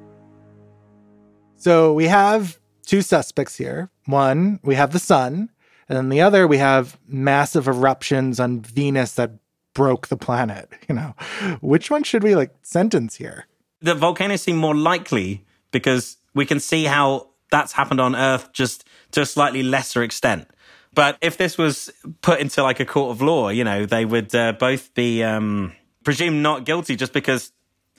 So 1.55 1.93
we 1.93 2.05
have 2.05 2.59
two 2.85 3.01
suspects 3.01 3.55
here. 3.55 3.89
One, 4.05 4.59
we 4.63 4.75
have 4.75 4.93
the 4.93 4.99
sun, 4.99 5.49
and 5.87 5.97
then 5.97 6.09
the 6.09 6.21
other, 6.21 6.47
we 6.47 6.57
have 6.57 6.97
massive 7.07 7.67
eruptions 7.67 8.39
on 8.39 8.61
Venus 8.61 9.13
that 9.13 9.31
broke 9.73 10.07
the 10.07 10.17
planet. 10.17 10.69
You 10.89 10.95
know, 10.95 11.13
which 11.61 11.91
one 11.91 12.01
should 12.01 12.23
we 12.23 12.33
like 12.33 12.51
sentence 12.63 13.17
here? 13.17 13.45
The 13.81 13.95
volcanoes 13.95 14.41
seem 14.41 14.57
more 14.57 14.75
likely 14.75 15.45
because 15.71 16.17
we 16.33 16.45
can 16.45 16.59
see 16.59 16.85
how 16.85 17.29
that's 17.51 17.71
happened 17.73 17.99
on 17.99 18.15
Earth 18.15 18.51
just 18.53 18.83
to 19.11 19.21
a 19.21 19.25
slightly 19.25 19.63
lesser 19.63 20.03
extent. 20.03 20.47
But 20.93 21.17
if 21.21 21.37
this 21.37 21.57
was 21.57 21.91
put 22.21 22.39
into 22.39 22.63
like 22.63 22.79
a 22.79 22.85
court 22.85 23.11
of 23.11 23.21
law, 23.21 23.49
you 23.49 23.63
know, 23.63 23.85
they 23.85 24.05
would 24.05 24.33
uh, 24.33 24.53
both 24.53 24.93
be 24.93 25.23
um, 25.23 25.73
presumed 26.03 26.41
not 26.41 26.65
guilty 26.65 26.95
just 26.95 27.13
because 27.13 27.51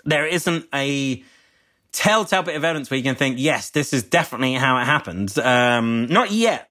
there 0.05 0.27
isn't 0.27 0.67
a 0.75 1.23
telltale 1.93 2.43
bit 2.43 2.57
of 2.57 2.65
evidence 2.65 2.91
where 2.91 2.99
you 2.99 3.05
can 3.05 3.15
think, 3.15 3.37
yes, 3.39 3.71
this 3.71 3.93
is 3.93 4.03
definitely 4.03 4.55
how 4.55 4.79
it 4.79 4.85
happened. 4.85 5.37
Um, 5.39 6.07
not 6.07 6.31
yet. 6.31 6.69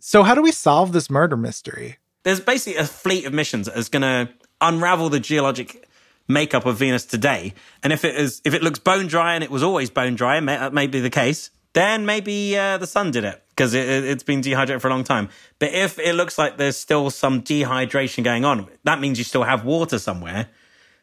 So, 0.00 0.22
how 0.22 0.34
do 0.34 0.42
we 0.42 0.52
solve 0.52 0.92
this 0.92 1.10
murder 1.10 1.36
mystery? 1.36 1.96
There's 2.22 2.40
basically 2.40 2.78
a 2.78 2.84
fleet 2.84 3.24
of 3.24 3.32
missions 3.32 3.66
that 3.66 3.76
is 3.76 3.88
going 3.88 4.02
to 4.02 4.32
unravel 4.60 5.08
the 5.08 5.20
geologic 5.20 5.88
makeup 6.28 6.66
of 6.66 6.76
Venus 6.76 7.04
today. 7.04 7.54
And 7.82 7.92
if 7.92 8.04
it 8.04 8.14
is, 8.14 8.40
if 8.44 8.54
it 8.54 8.62
looks 8.62 8.78
bone 8.78 9.06
dry 9.06 9.34
and 9.34 9.44
it 9.44 9.50
was 9.50 9.62
always 9.62 9.90
bone 9.90 10.14
dry, 10.14 10.40
that 10.40 10.72
may 10.72 10.86
be 10.86 11.00
the 11.00 11.10
case, 11.10 11.50
then 11.72 12.06
maybe 12.06 12.56
uh, 12.56 12.78
the 12.78 12.86
sun 12.86 13.10
did 13.10 13.24
it 13.24 13.42
because 13.50 13.74
it, 13.74 14.04
has 14.04 14.22
been 14.22 14.40
dehydrated 14.40 14.80
for 14.80 14.88
a 14.88 14.90
long 14.90 15.04
time. 15.04 15.28
But 15.58 15.72
if 15.72 15.98
it 15.98 16.14
looks 16.14 16.38
like 16.38 16.56
there's 16.56 16.76
still 16.76 17.10
some 17.10 17.42
dehydration 17.42 18.24
going 18.24 18.44
on, 18.44 18.68
that 18.84 19.00
means 19.00 19.18
you 19.18 19.24
still 19.24 19.44
have 19.44 19.64
water 19.64 19.98
somewhere. 19.98 20.48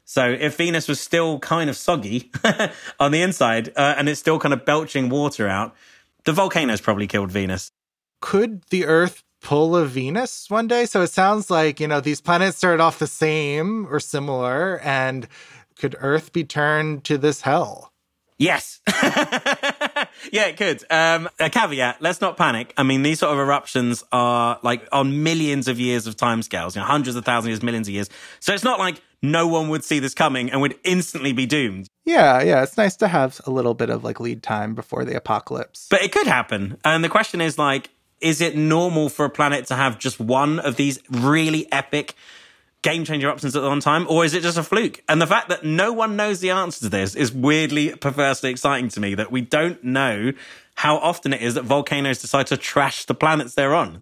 So 0.05 0.29
if 0.29 0.57
Venus 0.57 0.87
was 0.87 0.99
still 0.99 1.39
kind 1.39 1.69
of 1.69 1.77
soggy 1.77 2.31
on 2.99 3.11
the 3.11 3.21
inside 3.21 3.69
uh, 3.69 3.95
and 3.97 4.09
it's 4.09 4.19
still 4.19 4.39
kind 4.39 4.53
of 4.53 4.65
belching 4.65 5.09
water 5.09 5.47
out, 5.47 5.75
the 6.25 6.33
volcano's 6.33 6.81
probably 6.81 7.07
killed 7.07 7.31
Venus. 7.31 7.71
Could 8.19 8.63
the 8.69 8.85
Earth 8.85 9.23
pull 9.43 9.75
a 9.75 9.85
Venus 9.85 10.49
one 10.49 10.67
day? 10.67 10.85
So 10.87 11.01
it 11.01 11.11
sounds 11.11 11.51
like, 11.51 11.79
you 11.79 11.87
know, 11.87 11.99
these 11.99 12.21
planets 12.21 12.57
started 12.57 12.81
off 12.81 12.97
the 12.97 13.07
same 13.07 13.85
or 13.91 13.99
similar, 13.99 14.79
and 14.79 15.27
could 15.77 15.95
Earth 15.99 16.33
be 16.33 16.43
turned 16.43 17.03
to 17.03 17.17
this 17.19 17.41
hell? 17.41 17.91
Yes. 18.39 18.81
yeah, 18.87 20.47
it 20.47 20.57
could. 20.57 20.83
Um, 20.89 21.29
a 21.39 21.49
caveat, 21.49 22.01
let's 22.01 22.19
not 22.19 22.35
panic. 22.35 22.73
I 22.77 22.83
mean, 22.83 23.03
these 23.03 23.19
sort 23.19 23.33
of 23.33 23.39
eruptions 23.39 24.03
are 24.11 24.59
like 24.63 24.87
on 24.91 25.23
millions 25.23 25.67
of 25.67 25.79
years 25.79 26.07
of 26.07 26.15
timescales, 26.15 26.75
you 26.75 26.81
know, 26.81 26.87
hundreds 26.87 27.15
of 27.15 27.23
thousands 27.23 27.45
of 27.45 27.49
years, 27.51 27.63
millions 27.63 27.87
of 27.87 27.93
years. 27.93 28.09
So 28.39 28.53
it's 28.53 28.63
not 28.63 28.79
like 28.79 29.01
no 29.21 29.47
one 29.47 29.69
would 29.69 29.83
see 29.83 29.99
this 29.99 30.13
coming 30.13 30.51
and 30.51 30.61
would 30.61 30.75
instantly 30.83 31.31
be 31.31 31.45
doomed. 31.45 31.87
Yeah, 32.05 32.41
yeah. 32.41 32.63
It's 32.63 32.75
nice 32.75 32.95
to 32.97 33.07
have 33.07 33.39
a 33.45 33.51
little 33.51 33.73
bit 33.73 33.89
of 33.89 34.03
like 34.03 34.19
lead 34.19 34.43
time 34.43 34.73
before 34.75 35.05
the 35.05 35.15
apocalypse. 35.15 35.87
But 35.89 36.01
it 36.01 36.11
could 36.11 36.27
happen. 36.27 36.77
And 36.83 37.03
the 37.03 37.09
question 37.09 37.39
is 37.39 37.57
like, 37.57 37.89
is 38.23 38.41
it 38.41 38.55
normal 38.55 39.09
for 39.09 39.25
a 39.25 39.29
planet 39.29 39.67
to 39.67 39.75
have 39.75 39.99
just 39.99 40.19
one 40.19 40.59
of 40.59 40.77
these 40.77 40.99
really 41.09 41.71
epic 41.71 42.15
game 42.81 43.05
changer 43.05 43.29
options 43.29 43.55
at 43.55 43.63
one 43.63 43.79
time, 43.79 44.05
or 44.09 44.25
is 44.25 44.33
it 44.33 44.41
just 44.41 44.57
a 44.57 44.63
fluke? 44.63 45.01
And 45.07 45.21
the 45.21 45.27
fact 45.27 45.49
that 45.49 45.63
no 45.63 45.91
one 45.93 46.15
knows 46.15 46.39
the 46.39 46.49
answer 46.49 46.81
to 46.81 46.89
this 46.89 47.15
is 47.15 47.31
weirdly, 47.31 47.95
perversely 47.95 48.49
exciting 48.49 48.89
to 48.89 48.99
me 48.99 49.15
that 49.15 49.31
we 49.31 49.41
don't 49.41 49.83
know 49.83 50.31
how 50.75 50.97
often 50.97 51.33
it 51.33 51.41
is 51.41 51.53
that 51.53 51.63
volcanoes 51.63 52.21
decide 52.21 52.47
to 52.47 52.57
trash 52.57 53.05
the 53.05 53.13
planets 53.13 53.55
they're 53.55 53.75
on. 53.75 54.01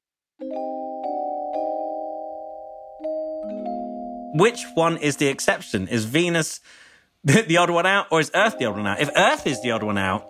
Which 4.34 4.66
one 4.76 4.98
is 4.98 5.18
the 5.18 5.28
exception? 5.28 5.88
Is 5.88 6.06
Venus 6.06 6.60
the 7.24 7.58
odd 7.58 7.70
one 7.70 7.86
out, 7.86 8.08
or 8.12 8.20
is 8.20 8.32
Earth 8.34 8.58
the 8.58 8.66
odd 8.66 8.78
one 8.78 8.88
out? 8.88 9.00
If 9.00 9.10
Earth 9.16 9.46
is 9.46 9.62
the 9.62 9.72
odd 9.72 9.84
one 9.84 9.98
out, 9.98 10.28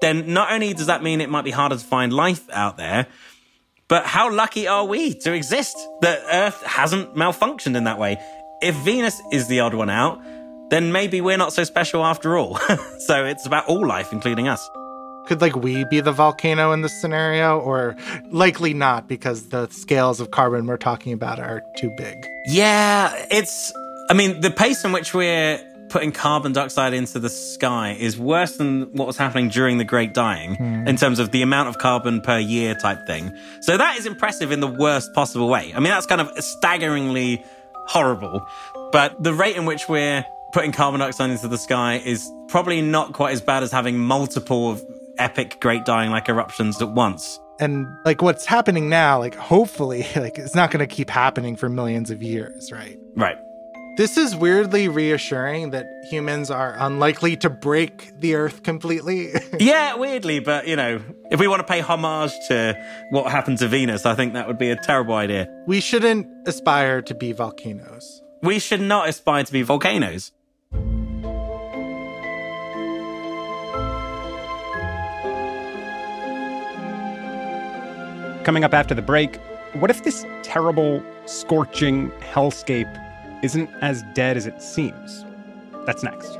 then 0.00 0.34
not 0.34 0.52
only 0.52 0.74
does 0.74 0.88
that 0.88 1.02
mean 1.02 1.20
it 1.20 1.30
might 1.30 1.44
be 1.44 1.50
harder 1.50 1.76
to 1.76 1.84
find 1.84 2.12
life 2.12 2.50
out 2.50 2.76
there, 2.76 3.06
but 3.88 4.06
how 4.06 4.32
lucky 4.32 4.66
are 4.66 4.84
we 4.84 5.14
to 5.14 5.32
exist 5.32 5.76
that 6.00 6.22
Earth 6.32 6.62
hasn't 6.62 7.14
malfunctioned 7.14 7.76
in 7.76 7.84
that 7.84 7.98
way? 7.98 8.18
If 8.62 8.74
Venus 8.76 9.20
is 9.30 9.46
the 9.48 9.60
odd 9.60 9.74
one 9.74 9.90
out, 9.90 10.22
then 10.70 10.92
maybe 10.92 11.20
we're 11.20 11.36
not 11.36 11.52
so 11.52 11.64
special 11.64 12.04
after 12.04 12.38
all. 12.38 12.56
so 13.06 13.24
it's 13.24 13.46
about 13.46 13.66
all 13.66 13.86
life, 13.86 14.12
including 14.12 14.48
us. 14.48 14.66
Could 15.26 15.40
like 15.40 15.56
we 15.56 15.84
be 15.84 16.00
the 16.00 16.12
volcano 16.12 16.72
in 16.72 16.82
this 16.82 16.98
scenario, 17.00 17.58
or 17.58 17.96
likely 18.30 18.74
not 18.74 19.08
because 19.08 19.48
the 19.48 19.68
scales 19.68 20.20
of 20.20 20.30
carbon 20.30 20.66
we're 20.66 20.76
talking 20.76 21.12
about 21.12 21.38
are 21.38 21.62
too 21.76 21.90
big? 21.96 22.26
Yeah, 22.46 23.26
it's. 23.30 23.72
I 24.10 24.14
mean, 24.14 24.40
the 24.40 24.50
pace 24.50 24.84
in 24.84 24.92
which 24.92 25.14
we're 25.14 25.58
putting 25.88 26.12
carbon 26.12 26.52
dioxide 26.52 26.94
into 26.94 27.18
the 27.18 27.28
sky 27.28 27.96
is 27.98 28.18
worse 28.18 28.56
than 28.56 28.92
what 28.92 29.06
was 29.06 29.16
happening 29.16 29.48
during 29.48 29.78
the 29.78 29.84
Great 29.84 30.14
Dying 30.14 30.56
mm. 30.56 30.88
in 30.88 30.96
terms 30.96 31.18
of 31.18 31.30
the 31.30 31.42
amount 31.42 31.68
of 31.68 31.78
carbon 31.78 32.20
per 32.20 32.38
year 32.38 32.74
type 32.74 33.06
thing. 33.06 33.36
So 33.60 33.76
that 33.76 33.98
is 33.98 34.06
impressive 34.06 34.52
in 34.52 34.60
the 34.60 34.68
worst 34.68 35.12
possible 35.14 35.48
way. 35.48 35.72
I 35.74 35.80
mean, 35.80 35.90
that's 35.90 36.06
kind 36.06 36.20
of 36.20 36.30
staggeringly 36.42 37.44
horrible. 37.86 38.46
But 38.92 39.22
the 39.22 39.32
rate 39.32 39.56
in 39.56 39.66
which 39.66 39.88
we're 39.88 40.24
putting 40.52 40.72
carbon 40.72 41.00
dioxide 41.00 41.30
into 41.30 41.48
the 41.48 41.58
sky 41.58 42.00
is 42.04 42.30
probably 42.48 42.80
not 42.80 43.12
quite 43.12 43.32
as 43.32 43.40
bad 43.40 43.62
as 43.62 43.72
having 43.72 43.98
multiple 43.98 44.80
epic 45.18 45.58
Great 45.60 45.84
Dying 45.84 46.10
like 46.10 46.28
eruptions 46.28 46.80
at 46.82 46.90
once 46.90 47.38
and 47.60 47.86
like 48.04 48.22
what's 48.22 48.44
happening 48.44 48.88
now 48.88 49.18
like 49.18 49.34
hopefully 49.34 50.06
like 50.16 50.38
it's 50.38 50.54
not 50.54 50.70
going 50.70 50.86
to 50.86 50.92
keep 50.92 51.10
happening 51.10 51.56
for 51.56 51.68
millions 51.68 52.10
of 52.10 52.22
years 52.22 52.72
right 52.72 52.98
right 53.14 53.38
this 53.96 54.16
is 54.16 54.34
weirdly 54.34 54.88
reassuring 54.88 55.70
that 55.70 55.86
humans 56.10 56.50
are 56.50 56.74
unlikely 56.78 57.36
to 57.36 57.50
break 57.50 58.18
the 58.18 58.34
earth 58.34 58.64
completely. 58.64 59.32
yeah, 59.60 59.94
weirdly, 59.94 60.40
but 60.40 60.66
you 60.66 60.74
know, 60.74 61.00
if 61.30 61.38
we 61.38 61.46
want 61.46 61.60
to 61.60 61.64
pay 61.64 61.80
homage 61.80 62.32
to 62.48 62.76
what 63.10 63.30
happened 63.30 63.58
to 63.58 63.68
Venus, 63.68 64.04
I 64.04 64.14
think 64.14 64.32
that 64.32 64.48
would 64.48 64.58
be 64.58 64.70
a 64.70 64.76
terrible 64.76 65.14
idea. 65.14 65.48
We 65.66 65.80
shouldn't 65.80 66.26
aspire 66.48 67.02
to 67.02 67.14
be 67.14 67.32
volcanoes. 67.32 68.22
We 68.42 68.58
should 68.58 68.80
not 68.80 69.08
aspire 69.08 69.44
to 69.44 69.52
be 69.52 69.62
volcanoes. 69.62 70.32
Coming 78.44 78.64
up 78.64 78.74
after 78.74 78.94
the 78.94 79.02
break, 79.02 79.36
what 79.74 79.90
if 79.90 80.04
this 80.04 80.26
terrible, 80.42 81.02
scorching 81.26 82.10
hellscape 82.20 83.00
isn't 83.42 83.68
as 83.80 84.02
dead 84.14 84.36
as 84.36 84.46
it 84.46 84.60
seems. 84.62 85.24
That's 85.86 86.02
next. 86.02 86.38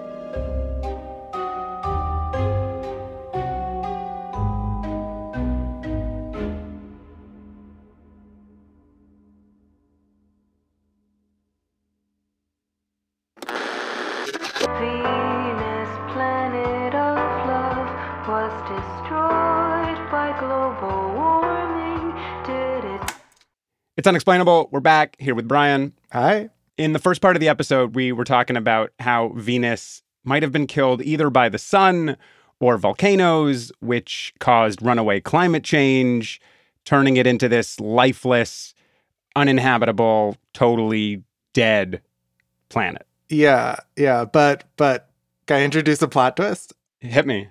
It's 23.96 24.08
unexplainable. 24.08 24.68
We're 24.70 24.80
back 24.80 25.16
here 25.18 25.34
with 25.34 25.48
Brian. 25.48 25.94
Hi. 26.12 26.50
In 26.76 26.92
the 26.92 26.98
first 26.98 27.20
part 27.20 27.36
of 27.36 27.40
the 27.40 27.48
episode, 27.48 27.94
we 27.94 28.10
were 28.10 28.24
talking 28.24 28.56
about 28.56 28.92
how 28.98 29.28
Venus 29.36 30.02
might 30.24 30.42
have 30.42 30.52
been 30.52 30.66
killed 30.66 31.02
either 31.02 31.30
by 31.30 31.48
the 31.48 31.58
sun 31.58 32.16
or 32.58 32.78
volcanoes, 32.78 33.70
which 33.80 34.34
caused 34.40 34.82
runaway 34.82 35.20
climate 35.20 35.62
change, 35.62 36.40
turning 36.84 37.16
it 37.16 37.26
into 37.26 37.48
this 37.48 37.78
lifeless, 37.78 38.74
uninhabitable, 39.36 40.36
totally 40.52 41.22
dead 41.52 42.00
planet. 42.70 43.06
Yeah, 43.28 43.76
yeah, 43.96 44.24
but 44.24 44.64
but 44.76 45.10
can 45.46 45.60
I 45.60 45.64
introduce 45.64 46.02
a 46.02 46.08
plot 46.08 46.36
twist? 46.36 46.72
Hit 47.00 47.26
me. 47.26 47.48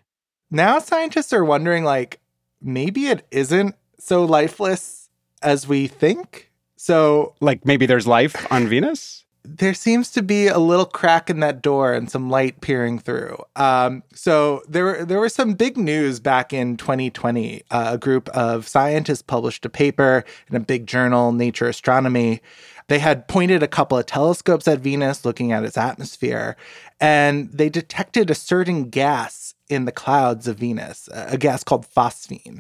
Now 0.51 0.79
scientists 0.79 1.33
are 1.33 1.45
wondering 1.45 1.83
like 1.83 2.19
maybe 2.61 3.07
it 3.07 3.25
isn't 3.31 3.75
so 3.99 4.25
lifeless 4.25 5.09
as 5.41 5.67
we 5.67 5.87
think. 5.87 6.51
So, 6.83 7.33
like 7.39 7.65
maybe 7.65 7.85
there's 7.85 8.07
life 8.07 8.45
on 8.51 8.67
Venus? 8.67 9.23
There 9.45 9.73
seems 9.73 10.11
to 10.11 10.21
be 10.21 10.47
a 10.47 10.57
little 10.57 10.85
crack 10.85 11.29
in 11.29 11.39
that 11.39 11.61
door 11.61 11.93
and 11.93 12.11
some 12.11 12.29
light 12.29 12.59
peering 12.59 12.99
through. 12.99 13.41
Um, 13.55 14.03
so 14.13 14.63
there, 14.67 15.05
there 15.05 15.21
was 15.21 15.33
some 15.33 15.53
big 15.53 15.77
news 15.77 16.19
back 16.19 16.51
in 16.51 16.75
2020. 16.75 17.63
Uh, 17.71 17.91
a 17.93 17.97
group 17.97 18.27
of 18.31 18.67
scientists 18.67 19.21
published 19.21 19.65
a 19.65 19.69
paper 19.69 20.25
in 20.49 20.57
a 20.57 20.59
big 20.59 20.85
journal, 20.85 21.31
Nature 21.31 21.69
Astronomy. 21.69 22.41
They 22.89 22.99
had 22.99 23.29
pointed 23.29 23.63
a 23.63 23.67
couple 23.69 23.97
of 23.97 24.05
telescopes 24.05 24.67
at 24.67 24.81
Venus, 24.81 25.23
looking 25.23 25.53
at 25.53 25.63
its 25.63 25.77
atmosphere, 25.77 26.57
and 26.99 27.49
they 27.49 27.69
detected 27.69 28.29
a 28.29 28.35
certain 28.35 28.89
gas 28.89 29.55
in 29.69 29.85
the 29.85 29.93
clouds 29.93 30.49
of 30.49 30.57
Venus, 30.59 31.07
a 31.13 31.37
gas 31.37 31.63
called 31.63 31.87
phosphine. 31.87 32.59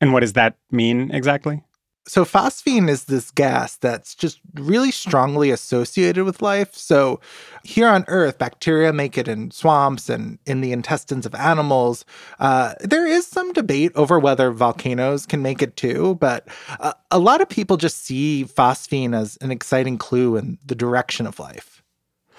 And 0.00 0.12
what 0.12 0.20
does 0.20 0.32
that 0.32 0.56
mean 0.72 1.12
exactly? 1.12 1.62
So, 2.06 2.24
phosphine 2.24 2.88
is 2.88 3.04
this 3.04 3.30
gas 3.30 3.76
that's 3.76 4.14
just 4.14 4.40
really 4.54 4.90
strongly 4.90 5.50
associated 5.50 6.24
with 6.24 6.42
life. 6.42 6.74
So, 6.74 7.20
here 7.62 7.88
on 7.88 8.04
Earth, 8.08 8.38
bacteria 8.38 8.92
make 8.92 9.18
it 9.18 9.28
in 9.28 9.50
swamps 9.50 10.08
and 10.08 10.38
in 10.46 10.60
the 10.60 10.72
intestines 10.72 11.26
of 11.26 11.34
animals. 11.34 12.04
Uh, 12.38 12.74
there 12.80 13.06
is 13.06 13.26
some 13.26 13.52
debate 13.52 13.92
over 13.94 14.18
whether 14.18 14.50
volcanoes 14.50 15.26
can 15.26 15.42
make 15.42 15.60
it 15.60 15.76
too, 15.76 16.16
but 16.16 16.48
uh, 16.80 16.94
a 17.10 17.18
lot 17.18 17.42
of 17.42 17.48
people 17.48 17.76
just 17.76 18.04
see 18.04 18.44
phosphine 18.44 19.14
as 19.14 19.36
an 19.42 19.50
exciting 19.50 19.98
clue 19.98 20.36
in 20.36 20.58
the 20.64 20.74
direction 20.74 21.26
of 21.26 21.38
life. 21.38 21.82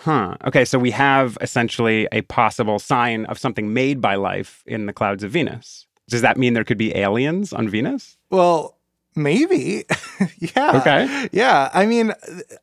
Huh. 0.03 0.35
Okay, 0.45 0.65
so 0.65 0.79
we 0.79 0.89
have 0.91 1.37
essentially 1.41 2.07
a 2.11 2.21
possible 2.23 2.79
sign 2.79 3.25
of 3.25 3.37
something 3.37 3.71
made 3.71 4.01
by 4.01 4.15
life 4.15 4.63
in 4.65 4.87
the 4.87 4.93
clouds 4.93 5.23
of 5.23 5.29
Venus. 5.29 5.85
Does 6.09 6.21
that 6.21 6.37
mean 6.37 6.55
there 6.55 6.63
could 6.63 6.79
be 6.79 6.95
aliens 6.95 7.53
on 7.53 7.69
Venus? 7.69 8.17
Well, 8.31 8.79
maybe. 9.15 9.85
yeah. 10.39 10.77
Okay. 10.77 11.29
Yeah. 11.31 11.69
I 11.73 11.85
mean, 11.85 12.13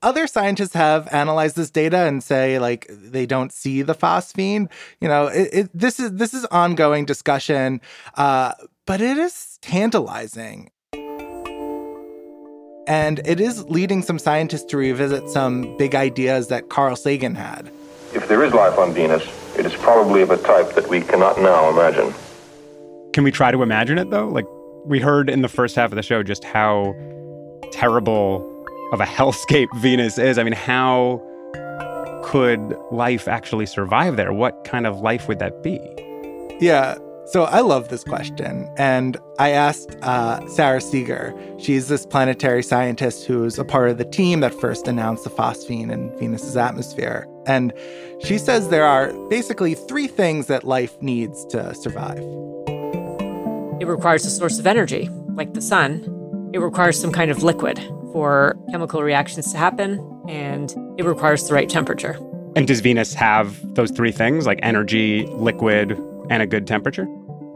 other 0.03 0.27
scientists 0.27 0.75
have 0.75 1.09
analyzed 1.13 1.57
this 1.57 1.71
data 1.71 1.99
and 1.99 2.23
say 2.23 2.59
like 2.59 2.87
they 2.89 3.27
don't 3.27 3.53
see 3.53 3.83
the 3.83 3.95
phosphine. 3.95 4.69
You 5.01 5.09
know, 5.09 5.27
it, 5.27 5.49
it, 5.53 5.71
this 5.75 6.01
is 6.01 6.13
this 6.13 6.35
is 6.35 6.45
ongoing 6.47 7.05
discussion, 7.05 7.81
uh, 8.15 8.53
but 8.87 9.01
it 9.01 9.19
is 9.19 9.59
tantalizing. 9.63 10.71
And 12.87 13.21
it 13.27 13.39
is 13.39 13.65
leading 13.65 14.01
some 14.01 14.19
scientists 14.19 14.65
to 14.65 14.79
revisit 14.79 15.29
some 15.29 15.77
big 15.77 15.95
ideas 15.95 16.49
that 16.49 16.71
Carl 16.71 16.97
Sagan 16.97 17.35
had. 17.35 17.71
If 18.15 18.29
there 18.29 18.43
is 18.43 18.55
life 18.55 18.79
on 18.79 18.95
Venus, 18.95 19.23
it 19.59 19.67
is 19.67 19.75
probably 19.75 20.23
of 20.23 20.31
a 20.31 20.39
type 20.39 20.75
that 20.75 20.89
we 20.89 21.03
cannot 21.03 21.39
now 21.39 21.69
imagine. 21.69 22.15
Can 23.13 23.25
we 23.25 23.31
try 23.31 23.51
to 23.51 23.63
imagine 23.63 23.99
it 23.99 24.09
though? 24.09 24.29
Like 24.29 24.47
we 24.89 24.99
heard 24.99 25.29
in 25.29 25.43
the 25.43 25.49
first 25.49 25.77
half 25.77 25.93
of 25.93 25.97
the 25.97 26.03
show 26.03 26.23
just 26.23 26.43
how 26.43 26.97
terrible 27.73 28.45
of 28.93 29.01
a 29.01 29.05
hellscape 29.05 29.69
Venus 29.77 30.19
is. 30.19 30.39
I 30.39 30.43
mean, 30.43 30.55
how 30.55 31.23
could 32.25 32.77
life 32.91 33.29
actually 33.29 33.67
survive 33.67 34.17
there? 34.17 34.33
What 34.33 34.65
kind 34.65 34.87
of 34.87 35.01
life 35.01 35.29
would 35.29 35.39
that 35.39 35.63
be? 35.63 35.79
Yeah. 36.61 36.97
So 37.27 37.45
I 37.45 37.61
love 37.61 37.91
this 37.91 38.03
question. 38.03 38.67
And 38.79 39.19
I 39.39 39.51
asked 39.51 39.95
uh, 40.01 40.47
Sara 40.49 40.81
Seager. 40.81 41.35
She's 41.59 41.89
this 41.89 42.07
planetary 42.07 42.63
scientist 42.63 43.27
who's 43.27 43.59
a 43.59 43.65
part 43.67 43.91
of 43.91 43.99
the 43.99 44.07
team 44.07 44.41
that 44.41 44.55
first 44.55 44.89
announced 44.89 45.25
the 45.25 45.31
phosphine 45.31 45.93
in 45.93 46.17
Venus's 46.19 46.57
atmosphere. 46.57 47.27
And 47.47 47.75
she 48.25 48.39
says 48.39 48.71
there 48.71 48.87
are 48.87 49.13
basically 49.29 49.75
three 49.75 50.07
things 50.07 50.47
that 50.47 50.65
life 50.65 51.01
needs 51.03 51.45
to 51.47 51.75
survive. 51.75 52.25
It 53.81 53.87
requires 53.87 54.27
a 54.27 54.31
source 54.31 54.59
of 54.59 54.67
energy, 54.67 55.09
like 55.35 55.55
the 55.55 55.61
sun. 55.61 56.03
It 56.53 56.59
requires 56.59 57.01
some 57.01 57.13
kind 57.13 57.31
of 57.31 57.45
liquid 57.45 57.79
for 58.13 58.59
chemical 58.73 59.03
reactions 59.03 59.53
to 59.53 59.59
happen, 59.59 60.01
and 60.29 60.75
it 60.99 61.05
requires 61.05 61.47
the 61.47 61.55
right 61.55 61.69
temperature. 61.69 62.19
And 62.57 62.67
does 62.67 62.81
Venus 62.81 63.15
have 63.15 63.75
those 63.75 63.93
three 63.93 64.11
things 64.11 64.47
like 64.47 64.59
energy, 64.65 65.27
liquid, 65.27 65.93
and 66.29 66.43
a 66.43 66.47
good 66.47 66.67
temperature? 66.67 67.07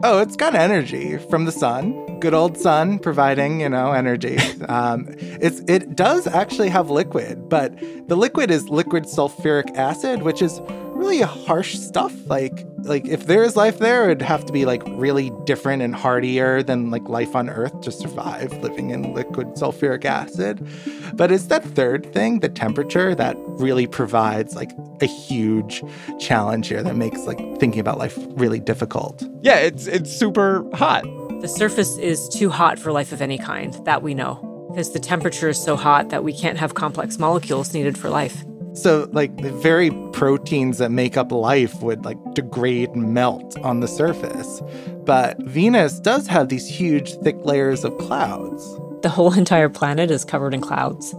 Oh, 0.05 0.19
it's 0.19 0.37
got 0.37 0.55
energy 0.55 1.17
from 1.17 1.43
the 1.45 1.51
sun. 1.51 2.19
Good 2.19 2.33
old 2.33 2.57
sun 2.57 2.99
providing, 2.99 3.59
you 3.61 3.69
know, 3.69 3.91
energy. 3.91 4.37
Um, 4.69 5.07
it's 5.19 5.59
it 5.67 5.93
does 5.95 6.25
actually 6.25 6.69
have 6.69 6.89
liquid, 6.89 7.49
but 7.49 7.77
the 8.07 8.15
liquid 8.15 8.49
is 8.49 8.69
liquid 8.69 9.03
sulfuric 9.03 9.75
acid, 9.75 10.21
which 10.21 10.41
is 10.41 10.61
really 11.03 11.21
harsh 11.21 11.75
stuff. 11.75 12.13
Like 12.27 12.65
like 12.83 13.07
if 13.07 13.27
there 13.27 13.43
is 13.43 13.55
life 13.55 13.79
there, 13.79 14.05
it'd 14.05 14.21
have 14.21 14.45
to 14.45 14.53
be 14.53 14.65
like 14.65 14.81
really 14.87 15.31
different 15.45 15.81
and 15.81 15.95
hardier 15.95 16.63
than 16.63 16.91
like 16.91 17.07
life 17.07 17.35
on 17.35 17.49
Earth 17.49 17.79
to 17.81 17.91
survive 17.91 18.51
living 18.61 18.89
in 18.89 19.13
liquid 19.13 19.47
sulfuric 19.55 20.05
acid. 20.05 20.65
But 21.13 21.31
it's 21.31 21.45
that 21.45 21.63
third 21.63 22.11
thing, 22.13 22.39
the 22.39 22.49
temperature, 22.49 23.15
that 23.15 23.35
really 23.37 23.87
provides 23.87 24.55
like 24.55 24.71
a 25.01 25.05
huge 25.05 25.83
challenge 26.19 26.67
here 26.67 26.83
that 26.83 26.95
makes 26.95 27.21
like 27.25 27.37
thinking 27.59 27.79
about 27.79 27.97
life 27.97 28.17
really 28.31 28.59
difficult. 28.59 29.23
Yeah, 29.41 29.57
it's 29.57 29.87
it's 29.87 30.11
super 30.11 30.65
hot. 30.73 31.03
The 31.41 31.47
surface 31.47 31.97
is 31.97 32.29
too 32.29 32.49
hot 32.49 32.79
for 32.79 32.91
life 32.93 33.11
of 33.11 33.21
any 33.21 33.37
kind, 33.37 33.73
that 33.85 34.01
we 34.01 34.13
know, 34.13 34.35
because 34.69 34.93
the 34.93 34.99
temperature 34.99 35.49
is 35.49 35.61
so 35.61 35.75
hot 35.75 36.09
that 36.09 36.23
we 36.23 36.31
can't 36.31 36.57
have 36.57 36.73
complex 36.73 37.19
molecules 37.19 37.73
needed 37.73 37.97
for 37.97 38.09
life. 38.09 38.43
So, 38.73 39.07
like, 39.11 39.37
the 39.37 39.51
very 39.51 39.91
proteins 40.13 40.79
that 40.79 40.89
make 40.89 41.15
up 41.15 41.31
life 41.31 41.81
would 41.83 42.05
like 42.05 42.17
degrade 42.33 42.89
and 42.89 43.13
melt 43.13 43.55
on 43.59 43.81
the 43.81 43.87
surface. 43.87 44.61
But 45.05 45.37
Venus 45.43 45.99
does 45.99 46.25
have 46.27 46.49
these 46.49 46.67
huge, 46.67 47.13
thick 47.17 47.37
layers 47.43 47.83
of 47.83 47.95
clouds. 47.99 48.63
The 49.03 49.09
whole 49.09 49.33
entire 49.37 49.69
planet 49.69 50.09
is 50.09 50.25
covered 50.25 50.55
in 50.55 50.61
clouds, 50.61 51.13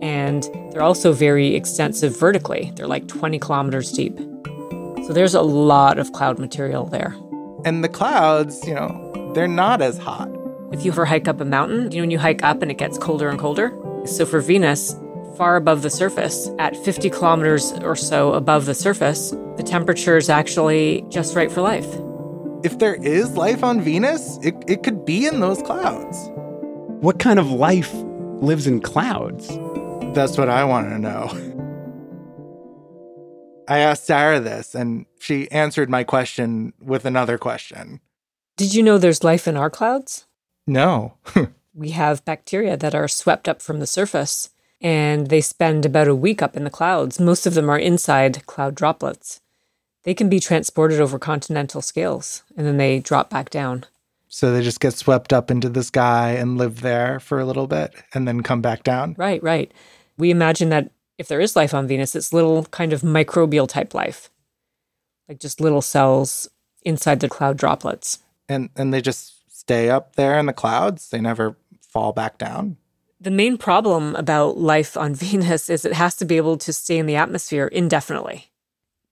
and 0.00 0.44
they're 0.70 0.82
also 0.82 1.12
very 1.12 1.56
extensive 1.56 2.16
vertically. 2.16 2.70
They're 2.76 2.86
like 2.86 3.08
20 3.08 3.40
kilometers 3.40 3.90
deep. 3.90 4.16
So, 5.04 5.12
there's 5.12 5.34
a 5.34 5.42
lot 5.42 5.98
of 5.98 6.12
cloud 6.12 6.38
material 6.38 6.86
there. 6.86 7.16
And 7.64 7.82
the 7.82 7.88
clouds, 7.88 8.64
you 8.66 8.74
know, 8.74 9.32
they're 9.34 9.48
not 9.48 9.82
as 9.82 9.98
hot. 9.98 10.30
If 10.72 10.84
you 10.84 10.92
ever 10.92 11.04
hike 11.04 11.26
up 11.26 11.40
a 11.40 11.44
mountain, 11.44 11.90
you 11.90 11.98
know, 11.98 12.02
when 12.02 12.12
you 12.12 12.20
hike 12.20 12.44
up 12.44 12.62
and 12.62 12.70
it 12.70 12.78
gets 12.78 12.98
colder 12.98 13.28
and 13.28 13.38
colder? 13.38 13.76
So, 14.04 14.24
for 14.24 14.40
Venus, 14.40 14.94
far 15.40 15.56
above 15.56 15.80
the 15.80 15.88
surface, 15.88 16.50
at 16.58 16.76
50 16.76 17.08
kilometers 17.08 17.72
or 17.80 17.96
so 17.96 18.34
above 18.34 18.66
the 18.66 18.74
surface, 18.74 19.30
the 19.56 19.62
temperature 19.62 20.18
is 20.18 20.28
actually 20.28 21.02
just 21.08 21.34
right 21.34 21.50
for 21.50 21.62
life. 21.62 21.88
If 22.62 22.78
there 22.78 22.96
is 22.96 23.38
life 23.38 23.64
on 23.64 23.80
Venus, 23.80 24.38
it, 24.42 24.54
it 24.68 24.82
could 24.82 25.06
be 25.06 25.24
in 25.24 25.40
those 25.40 25.62
clouds. 25.62 26.28
What 27.00 27.18
kind 27.18 27.38
of 27.38 27.50
life 27.50 27.90
lives 28.42 28.66
in 28.66 28.82
clouds? 28.82 29.48
That's 30.14 30.36
what 30.36 30.50
I 30.50 30.62
want 30.64 30.90
to 30.90 30.98
know. 30.98 31.30
I 33.66 33.78
asked 33.78 34.04
Sara 34.04 34.40
this, 34.40 34.74
and 34.74 35.06
she 35.20 35.50
answered 35.50 35.88
my 35.88 36.04
question 36.04 36.74
with 36.82 37.06
another 37.06 37.38
question. 37.38 38.00
Did 38.58 38.74
you 38.74 38.82
know 38.82 38.98
there's 38.98 39.24
life 39.24 39.48
in 39.48 39.56
our 39.56 39.70
clouds? 39.70 40.26
No. 40.66 41.14
we 41.74 41.92
have 41.92 42.26
bacteria 42.26 42.76
that 42.76 42.94
are 42.94 43.08
swept 43.08 43.48
up 43.48 43.62
from 43.62 43.80
the 43.80 43.86
surface 43.86 44.50
and 44.80 45.28
they 45.28 45.40
spend 45.40 45.84
about 45.84 46.08
a 46.08 46.14
week 46.14 46.42
up 46.42 46.56
in 46.56 46.64
the 46.64 46.70
clouds. 46.70 47.20
Most 47.20 47.46
of 47.46 47.54
them 47.54 47.68
are 47.68 47.78
inside 47.78 48.46
cloud 48.46 48.74
droplets. 48.74 49.40
They 50.04 50.14
can 50.14 50.28
be 50.28 50.40
transported 50.40 51.00
over 51.00 51.18
continental 51.18 51.82
scales 51.82 52.42
and 52.56 52.66
then 52.66 52.78
they 52.78 53.00
drop 53.00 53.28
back 53.30 53.50
down. 53.50 53.84
So 54.28 54.52
they 54.52 54.62
just 54.62 54.80
get 54.80 54.94
swept 54.94 55.32
up 55.32 55.50
into 55.50 55.68
the 55.68 55.82
sky 55.82 56.30
and 56.30 56.56
live 56.56 56.80
there 56.80 57.20
for 57.20 57.40
a 57.40 57.44
little 57.44 57.66
bit 57.66 57.92
and 58.14 58.26
then 58.26 58.42
come 58.42 58.62
back 58.62 58.84
down? 58.84 59.14
Right, 59.18 59.42
right. 59.42 59.70
We 60.16 60.30
imagine 60.30 60.68
that 60.70 60.90
if 61.18 61.28
there 61.28 61.40
is 61.40 61.56
life 61.56 61.74
on 61.74 61.86
Venus, 61.86 62.14
it's 62.14 62.32
little 62.32 62.64
kind 62.66 62.92
of 62.92 63.02
microbial 63.02 63.68
type 63.68 63.92
life, 63.92 64.30
like 65.28 65.40
just 65.40 65.60
little 65.60 65.82
cells 65.82 66.48
inside 66.82 67.20
the 67.20 67.28
cloud 67.28 67.58
droplets. 67.58 68.20
And, 68.48 68.70
and 68.76 68.94
they 68.94 69.02
just 69.02 69.34
stay 69.54 69.90
up 69.90 70.16
there 70.16 70.38
in 70.38 70.46
the 70.46 70.52
clouds? 70.52 71.10
They 71.10 71.20
never 71.20 71.56
fall 71.80 72.12
back 72.12 72.38
down? 72.38 72.76
The 73.20 73.30
main 73.30 73.58
problem 73.58 74.16
about 74.16 74.56
life 74.56 74.96
on 74.96 75.14
Venus 75.26 75.68
is 75.68 75.84
it 75.84 75.92
has 75.92 76.16
to 76.16 76.24
be 76.24 76.36
able 76.36 76.56
to 76.58 76.72
stay 76.72 76.98
in 76.98 77.06
the 77.06 77.16
atmosphere 77.16 77.66
indefinitely. 77.66 78.50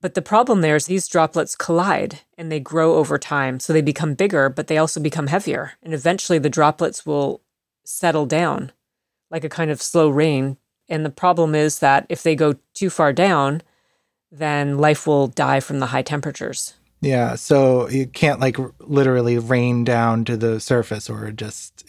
But 0.01 0.15
the 0.15 0.23
problem 0.23 0.61
there 0.61 0.77
is 0.77 0.87
these 0.87 1.09
droplets 1.09 1.57
collide 1.57 2.21
and 2.37 2.51
they 2.51 2.61
grow 2.61 2.95
over 2.95 3.19
time. 3.19 3.59
So 3.59 3.73
they 3.73 3.83
become 3.83 4.15
bigger, 4.15 4.49
but 4.49 4.69
they 4.69 4.79
also 4.79 5.01
become 5.01 5.27
heavier. 5.27 5.73
And 5.83 5.93
eventually 5.93 6.39
the 6.39 6.49
droplets 6.49 7.05
will 7.05 7.43
settle 7.85 8.25
down 8.25 8.73
like 9.31 9.45
a 9.45 9.49
kind 9.49 9.71
of 9.71 9.83
slow 9.83 10.09
rain. 10.09 10.57
And 10.89 11.05
the 11.05 11.11
problem 11.11 11.55
is 11.55 11.81
that 11.81 12.07
if 12.09 12.23
they 12.23 12.37
go 12.37 12.55
too 12.75 12.91
far 12.91 13.13
down, 13.13 13.63
then 14.31 14.79
life 14.79 15.07
will 15.07 15.27
die 15.27 15.61
from 15.61 15.81
the 15.81 15.87
high 15.87 16.03
temperatures. 16.03 16.75
Yeah. 17.01 17.35
So 17.35 17.89
you 17.89 18.07
can't 18.07 18.41
like 18.41 18.57
literally 18.81 19.39
rain 19.39 19.85
down 19.85 20.25
to 20.27 20.37
the 20.37 20.61
surface 20.61 21.11
or 21.11 21.31
just 21.33 21.85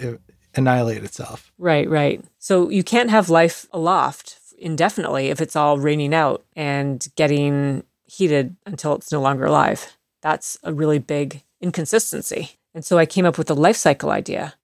annihilate 0.56 1.04
itself. 1.04 1.52
Right, 1.58 1.90
right. 1.90 2.24
So 2.40 2.70
you 2.70 2.84
can't 2.84 3.10
have 3.10 3.30
life 3.30 3.68
aloft 3.72 4.40
indefinitely 4.58 5.28
if 5.28 5.42
it's 5.42 5.56
all 5.56 5.80
raining 5.80 6.14
out 6.14 6.44
and 6.56 7.08
getting 7.16 7.84
heated 8.06 8.56
until 8.66 8.96
it's 8.96 9.12
no 9.12 9.22
longer 9.22 9.46
alive. 9.46 9.98
That's 10.22 10.58
a 10.64 10.74
really 10.74 11.00
big 11.00 11.44
inconsistency. 11.62 12.52
And 12.74 12.84
so 12.84 12.98
I 12.98 13.06
came 13.06 13.26
up 13.26 13.38
with 13.38 13.50
a 13.50 13.54
life 13.54 13.78
cycle 13.78 14.10
idea. 14.10 14.56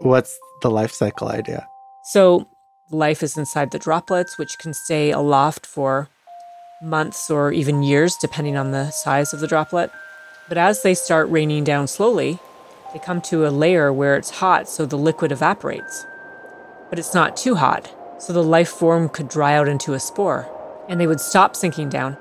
What's 0.00 0.38
the 0.62 0.70
life 0.70 0.92
cycle 0.92 1.28
idea? 1.28 1.66
So 2.04 2.48
life 2.90 3.22
is 3.22 3.36
inside 3.36 3.70
the 3.70 3.78
droplets, 3.78 4.38
which 4.38 4.58
can 4.58 4.74
stay 4.74 5.10
aloft 5.10 5.66
for 5.66 6.08
months 6.82 7.30
or 7.30 7.52
even 7.52 7.82
years, 7.82 8.16
depending 8.16 8.56
on 8.56 8.72
the 8.72 8.90
size 8.90 9.32
of 9.32 9.40
the 9.40 9.46
droplet. 9.46 9.90
But 10.48 10.58
as 10.58 10.82
they 10.82 10.94
start 10.94 11.28
raining 11.30 11.64
down 11.64 11.88
slowly, 11.88 12.38
they 12.96 13.00
come 13.00 13.20
to 13.20 13.46
a 13.46 13.50
layer 13.50 13.92
where 13.92 14.16
it's 14.16 14.30
hot, 14.30 14.66
so 14.66 14.86
the 14.86 14.96
liquid 14.96 15.30
evaporates. 15.30 16.06
But 16.88 16.98
it's 16.98 17.12
not 17.12 17.36
too 17.36 17.56
hot, 17.56 17.94
so 18.18 18.32
the 18.32 18.42
life 18.42 18.70
form 18.70 19.10
could 19.10 19.28
dry 19.28 19.52
out 19.52 19.68
into 19.68 19.92
a 19.92 20.00
spore, 20.00 20.48
and 20.88 20.98
they 20.98 21.06
would 21.06 21.20
stop 21.20 21.54
sinking 21.54 21.90
down. 21.90 22.16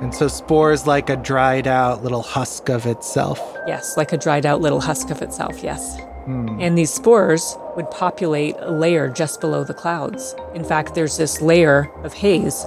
And 0.00 0.14
so, 0.14 0.28
spores 0.28 0.86
like 0.86 1.10
a 1.10 1.16
dried 1.16 1.66
out 1.66 2.04
little 2.04 2.22
husk 2.22 2.68
of 2.68 2.86
itself. 2.86 3.40
Yes, 3.66 3.96
like 3.96 4.12
a 4.12 4.16
dried 4.16 4.46
out 4.46 4.60
little 4.60 4.80
husk 4.80 5.10
of 5.10 5.20
itself, 5.20 5.64
yes. 5.64 5.98
Hmm. 6.26 6.60
And 6.60 6.78
these 6.78 6.94
spores 6.94 7.56
would 7.74 7.90
populate 7.90 8.54
a 8.60 8.70
layer 8.70 9.08
just 9.08 9.40
below 9.40 9.64
the 9.64 9.74
clouds. 9.74 10.36
In 10.54 10.62
fact, 10.62 10.94
there's 10.94 11.16
this 11.16 11.42
layer 11.42 11.90
of 12.04 12.14
haze 12.14 12.66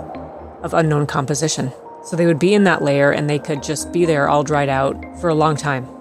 of 0.64 0.74
unknown 0.74 1.08
composition. 1.08 1.72
So 2.04 2.18
they 2.18 2.26
would 2.26 2.40
be 2.40 2.54
in 2.54 2.66
that 2.66 2.84
layer 2.84 3.10
and 3.10 3.30
they 3.30 3.40
could 3.40 3.64
just 3.64 3.94
be 3.94 4.04
there 4.04 4.28
all 4.28 4.44
dried 4.44 4.70
out 4.70 5.02
for 5.22 5.30
a 5.30 5.34
long 5.34 5.56
time 5.56 5.95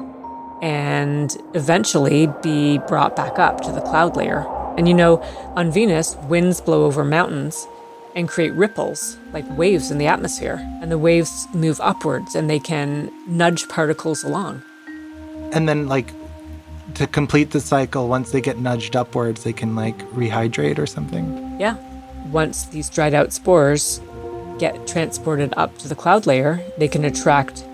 and 0.64 1.36
eventually 1.52 2.26
be 2.42 2.78
brought 2.88 3.14
back 3.14 3.38
up 3.38 3.60
to 3.60 3.70
the 3.70 3.82
cloud 3.82 4.16
layer. 4.16 4.46
And 4.78 4.88
you 4.88 4.94
know, 4.94 5.18
on 5.56 5.70
Venus, 5.70 6.16
winds 6.22 6.62
blow 6.62 6.84
over 6.84 7.04
mountains, 7.04 7.68
and 8.14 8.28
create 8.28 8.52
ripples 8.54 9.18
like 9.32 9.44
waves 9.58 9.90
in 9.90 9.98
the 9.98 10.06
atmosphere. 10.06 10.58
And 10.80 10.90
the 10.90 10.96
waves 10.96 11.46
move 11.52 11.80
upwards 11.80 12.34
and 12.34 12.48
they 12.48 12.58
can 12.58 13.12
nudge 13.26 13.68
particles 13.68 14.24
along. 14.24 14.62
And 15.52 15.68
then, 15.68 15.86
like, 15.86 16.12
to 16.94 17.06
complete 17.06 17.50
the 17.50 17.60
cycle, 17.60 18.08
once 18.08 18.30
they 18.30 18.40
get 18.40 18.58
nudged 18.58 18.96
upwards, 18.96 19.44
they 19.44 19.52
can 19.52 19.76
like 19.76 19.98
rehydrate 20.12 20.78
or 20.78 20.86
something. 20.86 21.56
Yeah. 21.60 21.76
Once 22.30 22.66
these 22.66 22.88
dried 22.88 23.12
out 23.12 23.32
spores 23.32 24.00
get 24.58 24.86
transported 24.86 25.52
up 25.56 25.76
to 25.78 25.88
the 25.88 25.94
cloud 25.94 26.26
layer, 26.26 26.62
they 26.78 26.88
can 26.88 27.04
attract 27.04 27.66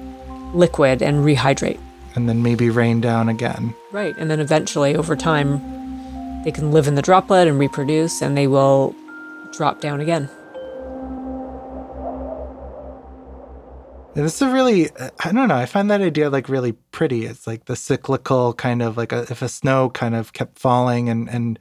liquid 0.55 1.03
and 1.03 1.25
rehydrate. 1.25 1.79
And 2.15 2.29
then 2.29 2.43
maybe 2.43 2.71
rain 2.71 3.01
down 3.01 3.29
again. 3.29 3.75
Right. 3.93 4.17
And 4.19 4.31
then 4.31 4.41
eventually, 4.41 4.97
over 4.97 5.15
time, 5.15 6.43
they 6.43 6.51
can 6.51 6.73
live 6.73 6.89
in 6.89 6.95
the 6.95 7.03
droplet 7.03 7.47
and 7.47 7.59
reproduce, 7.59 8.21
and 8.21 8.37
they 8.37 8.47
will 8.47 8.95
drop 9.53 9.81
down 9.81 10.01
again. 10.01 10.29
And 14.17 14.25
this 14.25 14.35
is 14.35 14.43
a 14.43 14.51
really, 14.51 14.91
I 15.21 15.31
don't 15.31 15.47
know, 15.49 15.55
I 15.55 15.67
find 15.67 15.89
that 15.91 16.01
idea 16.01 16.31
like 16.31 16.49
really 16.49 16.73
pretty. 16.73 17.27
It's 17.27 17.47
like 17.47 17.67
the 17.67 17.77
cyclical 17.77 18.55
kind 18.55 18.83
of 18.83 18.97
like 18.97 19.13
a, 19.13 19.21
if 19.31 19.41
a 19.41 19.49
snow 19.49 19.89
kind 19.91 20.17
of 20.17 20.33
kept 20.33 20.59
falling 20.59 21.09
and, 21.09 21.29
and, 21.29 21.61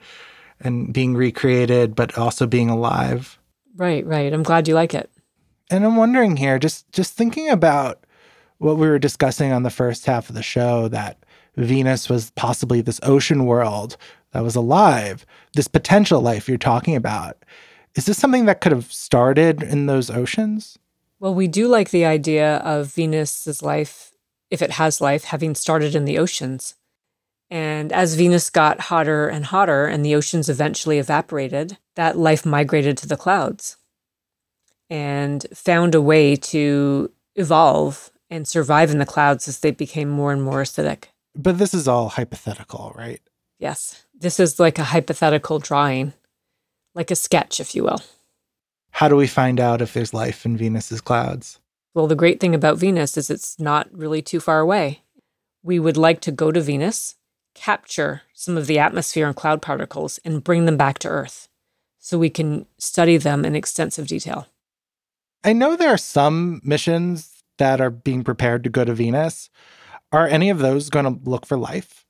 and 0.59 0.91
being 0.91 1.15
recreated, 1.15 1.93
but 1.93 2.17
also 2.17 2.47
being 2.47 2.69
alive. 2.69 3.37
Right, 3.75 4.03
right. 4.05 4.33
I'm 4.33 4.43
glad 4.43 4.67
you 4.67 4.73
like 4.73 4.95
it. 4.95 5.11
And 5.69 5.85
I'm 5.85 5.95
wondering 5.95 6.37
here, 6.37 6.57
just 6.57 6.91
just 6.91 7.13
thinking 7.13 7.49
about 7.49 8.03
what 8.59 8.77
we 8.77 8.87
were 8.87 8.99
discussing 8.99 9.51
on 9.51 9.63
the 9.63 9.69
first 9.69 10.05
half 10.05 10.29
of 10.29 10.35
the 10.35 10.43
show, 10.43 10.87
that 10.89 11.17
Venus 11.57 12.07
was 12.07 12.31
possibly 12.31 12.81
this 12.81 12.99
ocean 13.03 13.45
world 13.45 13.97
that 14.31 14.43
was 14.43 14.55
alive, 14.55 15.25
this 15.55 15.67
potential 15.67 16.21
life 16.21 16.47
you're 16.47 16.57
talking 16.57 16.95
about. 16.95 17.43
Is 17.95 18.05
this 18.05 18.17
something 18.17 18.45
that 18.45 18.61
could 18.61 18.71
have 18.71 18.91
started 18.91 19.63
in 19.63 19.87
those 19.87 20.09
oceans? 20.09 20.77
Well, 21.19 21.33
we 21.33 21.47
do 21.47 21.67
like 21.67 21.89
the 21.89 22.05
idea 22.05 22.57
of 22.57 22.93
Venus's 22.93 23.61
life, 23.61 24.11
if 24.49 24.61
it 24.61 24.71
has 24.71 25.01
life, 25.01 25.25
having 25.25 25.55
started 25.55 25.95
in 25.95 26.05
the 26.05 26.17
oceans. 26.17 26.75
And 27.49 27.91
as 27.91 28.15
Venus 28.15 28.49
got 28.49 28.79
hotter 28.79 29.27
and 29.27 29.45
hotter 29.45 29.85
and 29.85 30.05
the 30.05 30.15
oceans 30.15 30.49
eventually 30.49 30.99
evaporated, 30.99 31.77
that 31.95 32.17
life 32.17 32.45
migrated 32.45 32.97
to 32.99 33.07
the 33.07 33.17
clouds 33.17 33.77
and 34.89 35.45
found 35.53 35.95
a 35.95 36.01
way 36.01 36.35
to 36.35 37.11
evolve 37.35 38.11
and 38.29 38.47
survive 38.47 38.91
in 38.91 38.99
the 38.99 39.05
clouds 39.05 39.47
as 39.47 39.59
they 39.59 39.71
became 39.71 40.09
more 40.09 40.31
and 40.31 40.43
more 40.43 40.61
acidic. 40.61 41.05
But 41.35 41.57
this 41.57 41.73
is 41.73 41.87
all 41.87 42.09
hypothetical, 42.09 42.93
right? 42.95 43.21
Yes. 43.59 44.05
This 44.17 44.39
is 44.39 44.59
like 44.59 44.79
a 44.79 44.85
hypothetical 44.85 45.59
drawing, 45.59 46.13
like 46.93 47.11
a 47.11 47.15
sketch, 47.15 47.59
if 47.59 47.75
you 47.75 47.83
will. 47.83 48.01
How 48.91 49.07
do 49.07 49.15
we 49.15 49.27
find 49.27 49.59
out 49.59 49.81
if 49.81 49.93
there's 49.93 50.13
life 50.13 50.45
in 50.45 50.57
Venus's 50.57 51.01
clouds? 51.01 51.59
Well, 51.93 52.07
the 52.07 52.15
great 52.15 52.39
thing 52.39 52.53
about 52.53 52.77
Venus 52.77 53.17
is 53.17 53.29
it's 53.29 53.59
not 53.59 53.87
really 53.91 54.21
too 54.21 54.39
far 54.39 54.59
away. 54.59 55.01
We 55.63 55.79
would 55.79 55.97
like 55.97 56.21
to 56.21 56.31
go 56.31 56.51
to 56.51 56.61
Venus, 56.61 57.15
capture 57.53 58.21
some 58.33 58.57
of 58.57 58.67
the 58.67 58.79
atmosphere 58.79 59.27
and 59.27 59.35
cloud 59.35 59.61
particles, 59.61 60.19
and 60.23 60.43
bring 60.43 60.65
them 60.65 60.77
back 60.77 60.99
to 60.99 61.07
Earth 61.07 61.47
so 61.97 62.17
we 62.17 62.29
can 62.29 62.65
study 62.77 63.17
them 63.17 63.43
in 63.43 63.55
extensive 63.55 64.07
detail. 64.07 64.47
I 65.43 65.53
know 65.53 65.75
there 65.75 65.93
are 65.93 65.97
some 65.97 66.61
missions 66.63 67.38
that 67.59 67.79
are 67.79 67.89
being 67.89 68.23
prepared 68.23 68.63
to 68.63 68.69
go 68.69 68.83
to 68.83 68.93
Venus. 68.93 69.49
Are 70.11 70.27
any 70.27 70.49
of 70.49 70.59
those 70.59 70.89
going 70.89 71.05
to 71.05 71.29
look 71.29 71.45
for 71.45 71.57
life? 71.57 72.05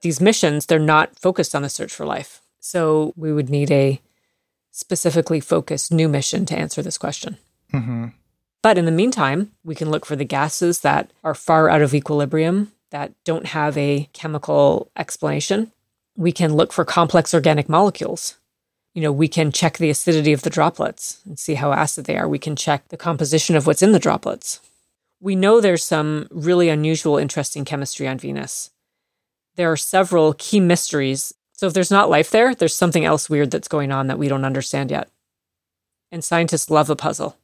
These 0.00 0.20
missions, 0.20 0.66
they're 0.66 0.78
not 0.78 1.18
focused 1.18 1.54
on 1.54 1.62
the 1.62 1.68
search 1.68 1.92
for 1.92 2.06
life. 2.06 2.40
So 2.60 3.12
we 3.16 3.32
would 3.32 3.50
need 3.50 3.70
a 3.70 4.00
specifically 4.72 5.40
focused 5.40 5.92
new 5.92 6.08
mission 6.08 6.46
to 6.46 6.58
answer 6.58 6.82
this 6.82 6.98
question. 6.98 7.36
Mm-hmm. 7.72 8.06
But 8.62 8.78
in 8.78 8.84
the 8.84 8.90
meantime, 8.90 9.52
we 9.64 9.74
can 9.74 9.90
look 9.90 10.04
for 10.04 10.16
the 10.16 10.24
gases 10.24 10.80
that 10.80 11.10
are 11.22 11.34
far 11.34 11.68
out 11.68 11.82
of 11.82 11.94
equilibrium, 11.94 12.72
that 12.90 13.12
don't 13.24 13.46
have 13.46 13.76
a 13.78 14.08
chemical 14.12 14.90
explanation. 14.96 15.72
We 16.16 16.32
can 16.32 16.54
look 16.54 16.72
for 16.72 16.84
complex 16.84 17.32
organic 17.32 17.68
molecules. 17.68 18.36
You 18.94 19.02
know, 19.02 19.12
we 19.12 19.28
can 19.28 19.52
check 19.52 19.78
the 19.78 19.90
acidity 19.90 20.32
of 20.32 20.42
the 20.42 20.50
droplets 20.50 21.20
and 21.26 21.38
see 21.38 21.54
how 21.54 21.72
acid 21.72 22.06
they 22.06 22.16
are. 22.16 22.28
We 22.28 22.38
can 22.38 22.56
check 22.56 22.88
the 22.88 22.96
composition 22.96 23.54
of 23.54 23.66
what's 23.66 23.82
in 23.82 23.92
the 23.92 23.98
droplets. 23.98 24.60
We 25.26 25.34
know 25.34 25.60
there's 25.60 25.82
some 25.82 26.28
really 26.30 26.68
unusual, 26.68 27.18
interesting 27.18 27.64
chemistry 27.64 28.06
on 28.06 28.16
Venus. 28.16 28.70
There 29.56 29.72
are 29.72 29.76
several 29.76 30.34
key 30.34 30.60
mysteries 30.60 31.34
so 31.56 31.66
if 31.66 31.72
there's 31.72 31.90
not 31.90 32.10
life 32.10 32.30
there, 32.30 32.54
there's 32.54 32.74
something 32.74 33.06
else 33.06 33.30
weird 33.30 33.50
that's 33.50 33.66
going 33.66 33.90
on 33.90 34.08
that 34.08 34.18
we 34.18 34.28
don't 34.28 34.44
understand 34.44 34.90
yet. 34.90 35.08
And 36.12 36.22
scientists 36.22 36.68
love 36.68 36.90
a 36.90 36.96
puzzle. 36.96 37.38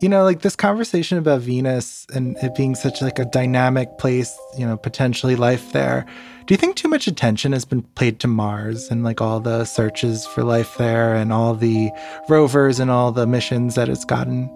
You 0.00 0.08
know, 0.08 0.22
like 0.22 0.42
this 0.42 0.54
conversation 0.54 1.18
about 1.18 1.40
Venus 1.40 2.06
and 2.14 2.36
it 2.36 2.54
being 2.54 2.76
such 2.76 3.02
like 3.02 3.18
a 3.18 3.24
dynamic 3.24 3.98
place, 3.98 4.38
you 4.56 4.64
know, 4.64 4.76
potentially 4.76 5.34
life 5.34 5.72
there. 5.72 6.06
Do 6.46 6.54
you 6.54 6.58
think 6.58 6.75
much 6.96 7.06
attention 7.06 7.52
has 7.52 7.66
been 7.66 7.82
paid 7.82 8.18
to 8.18 8.26
Mars 8.26 8.90
and 8.90 9.04
like 9.04 9.20
all 9.20 9.38
the 9.38 9.66
searches 9.66 10.24
for 10.24 10.42
life 10.42 10.78
there 10.78 11.14
and 11.14 11.30
all 11.30 11.52
the 11.54 11.90
rovers 12.26 12.80
and 12.80 12.90
all 12.90 13.12
the 13.12 13.26
missions 13.26 13.74
that 13.74 13.90
it's 13.90 14.06
gotten? 14.06 14.48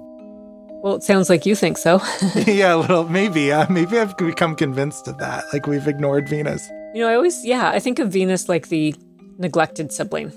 Well, 0.82 0.94
it 0.94 1.02
sounds 1.02 1.28
like 1.28 1.44
you 1.44 1.54
think 1.54 1.76
so. 1.76 2.00
yeah, 2.46 2.76
a 2.76 2.78
little, 2.78 3.06
maybe. 3.10 3.52
Uh, 3.52 3.66
maybe 3.68 3.98
I've 3.98 4.16
become 4.16 4.56
convinced 4.56 5.06
of 5.06 5.18
that. 5.18 5.44
Like 5.52 5.66
we've 5.66 5.86
ignored 5.86 6.30
Venus. 6.30 6.66
You 6.94 7.02
know, 7.02 7.08
I 7.08 7.14
always, 7.14 7.44
yeah, 7.44 7.68
I 7.68 7.78
think 7.78 7.98
of 7.98 8.08
Venus 8.08 8.48
like 8.48 8.68
the 8.68 8.94
neglected 9.36 9.92
sibling. 9.92 10.32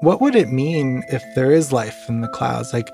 What 0.00 0.22
would 0.22 0.34
it 0.34 0.48
mean 0.48 1.04
if 1.08 1.22
there 1.34 1.52
is 1.52 1.72
life 1.72 2.08
in 2.08 2.22
the 2.22 2.28
clouds? 2.28 2.72
Like 2.72 2.88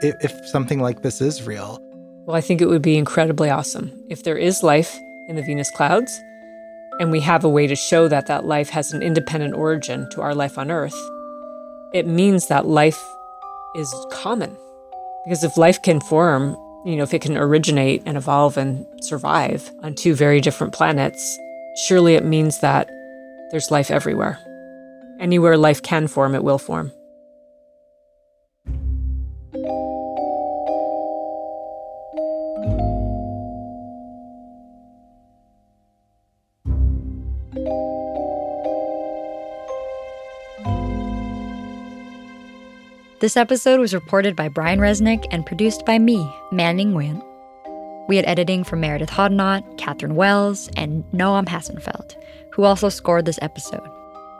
if, 0.00 0.14
if 0.24 0.46
something 0.46 0.80
like 0.80 1.02
this 1.02 1.20
is 1.20 1.42
real? 1.42 1.78
Well, 2.24 2.34
I 2.34 2.40
think 2.40 2.62
it 2.62 2.66
would 2.66 2.80
be 2.80 2.96
incredibly 2.96 3.50
awesome 3.50 3.92
if 4.08 4.22
there 4.22 4.38
is 4.38 4.62
life 4.62 4.98
in 5.28 5.36
the 5.36 5.42
Venus 5.42 5.70
clouds 5.70 6.18
and 7.00 7.10
we 7.10 7.20
have 7.20 7.44
a 7.44 7.48
way 7.48 7.66
to 7.66 7.74
show 7.74 8.08
that 8.08 8.26
that 8.26 8.44
life 8.44 8.68
has 8.68 8.92
an 8.92 9.02
independent 9.02 9.54
origin 9.54 10.06
to 10.10 10.20
our 10.20 10.34
life 10.34 10.58
on 10.58 10.70
Earth. 10.70 10.94
It 11.94 12.06
means 12.06 12.48
that 12.48 12.66
life 12.66 13.02
is 13.74 13.92
common 14.12 14.54
because 15.24 15.42
if 15.42 15.56
life 15.56 15.80
can 15.80 16.00
form, 16.02 16.54
you 16.84 16.96
know, 16.96 17.02
if 17.02 17.14
it 17.14 17.22
can 17.22 17.38
originate 17.38 18.02
and 18.04 18.18
evolve 18.18 18.58
and 18.58 18.86
survive 19.00 19.70
on 19.82 19.94
two 19.94 20.14
very 20.14 20.42
different 20.42 20.74
planets, 20.74 21.38
surely 21.86 22.16
it 22.16 22.24
means 22.24 22.60
that 22.60 22.90
there's 23.50 23.70
life 23.70 23.90
everywhere. 23.90 24.38
Anywhere 25.18 25.56
life 25.56 25.82
can 25.82 26.06
form, 26.06 26.34
it 26.34 26.44
will 26.44 26.58
form. 26.58 26.92
This 43.20 43.36
episode 43.36 43.80
was 43.80 43.92
reported 43.92 44.34
by 44.34 44.48
Brian 44.48 44.78
Resnick 44.78 45.26
and 45.30 45.44
produced 45.44 45.84
by 45.84 45.98
me, 45.98 46.26
Mandy 46.52 46.86
Nguyen. 46.86 47.22
We 48.08 48.16
had 48.16 48.24
editing 48.24 48.64
from 48.64 48.80
Meredith 48.80 49.10
Hodnott, 49.10 49.76
Catherine 49.76 50.14
Wells, 50.14 50.70
and 50.74 51.04
Noam 51.12 51.46
Hassenfeld, 51.46 52.14
who 52.50 52.64
also 52.64 52.88
scored 52.88 53.26
this 53.26 53.38
episode. 53.42 53.86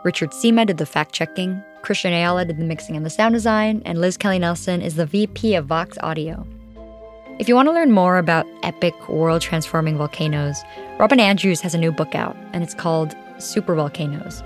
Richard 0.03 0.31
Sima 0.31 0.65
did 0.65 0.79
the 0.79 0.87
fact 0.87 1.13
checking, 1.13 1.61
Christian 1.83 2.11
Ayala 2.11 2.45
did 2.45 2.57
the 2.57 2.63
mixing 2.63 2.95
and 2.95 3.05
the 3.05 3.11
sound 3.11 3.35
design, 3.35 3.83
and 3.85 4.01
Liz 4.01 4.17
Kelly 4.17 4.39
Nelson 4.39 4.81
is 4.81 4.95
the 4.95 5.05
VP 5.05 5.53
of 5.53 5.67
Vox 5.67 5.99
Audio. 6.01 6.47
If 7.37 7.47
you 7.47 7.53
want 7.53 7.67
to 7.67 7.73
learn 7.73 7.91
more 7.91 8.17
about 8.17 8.47
epic 8.63 8.95
world 9.07 9.43
transforming 9.43 9.95
volcanoes, 9.95 10.59
Robin 10.97 11.19
Andrews 11.19 11.61
has 11.61 11.75
a 11.75 11.79
new 11.79 11.91
book 11.91 12.15
out, 12.15 12.35
and 12.51 12.63
it's 12.63 12.73
called 12.73 13.15
Super 13.37 13.75
Volcanoes 13.75 14.41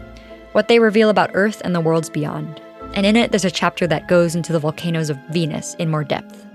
What 0.51 0.67
They 0.67 0.79
Reveal 0.79 1.09
About 1.09 1.31
Earth 1.35 1.61
and 1.63 1.73
the 1.73 1.79
Worlds 1.79 2.09
Beyond 2.09 2.61
and 2.93 3.05
in 3.05 3.15
it, 3.15 3.31
there's 3.31 3.45
a 3.45 3.51
chapter 3.51 3.87
that 3.87 4.07
goes 4.07 4.35
into 4.35 4.53
the 4.53 4.59
volcanoes 4.59 5.09
of 5.09 5.17
Venus 5.31 5.75
in 5.75 5.89
more 5.89 6.03
depth. 6.03 6.45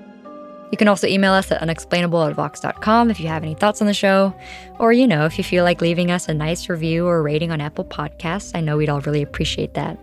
You 0.70 0.78
can 0.78 0.88
also 0.88 1.06
email 1.06 1.32
us 1.32 1.50
at 1.50 1.60
unexplainable 1.60 2.22
at 2.22 2.34
vox.com 2.34 3.10
if 3.10 3.18
you 3.18 3.26
have 3.26 3.42
any 3.42 3.54
thoughts 3.54 3.80
on 3.80 3.86
the 3.86 3.94
show, 3.94 4.32
or, 4.78 4.92
you 4.92 5.06
know, 5.06 5.26
if 5.26 5.36
you 5.36 5.42
feel 5.42 5.64
like 5.64 5.80
leaving 5.80 6.10
us 6.10 6.28
a 6.28 6.34
nice 6.34 6.68
review 6.68 7.06
or 7.06 7.22
rating 7.22 7.50
on 7.50 7.60
Apple 7.60 7.84
Podcasts. 7.84 8.52
I 8.54 8.60
know 8.60 8.76
we'd 8.76 8.88
all 8.88 9.00
really 9.00 9.22
appreciate 9.22 9.74
that. 9.74 9.98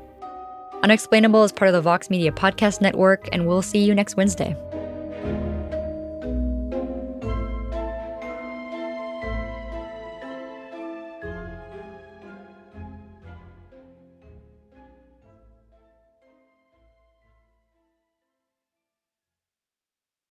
Unexplainable 0.83 1.43
is 1.43 1.51
part 1.51 1.69
of 1.69 1.73
the 1.73 1.81
Vox 1.81 2.09
Media 2.09 2.31
Podcast 2.31 2.81
Network, 2.81 3.29
and 3.31 3.47
we'll 3.47 3.61
see 3.61 3.79
you 3.79 3.95
next 3.95 4.17
Wednesday. 4.17 4.55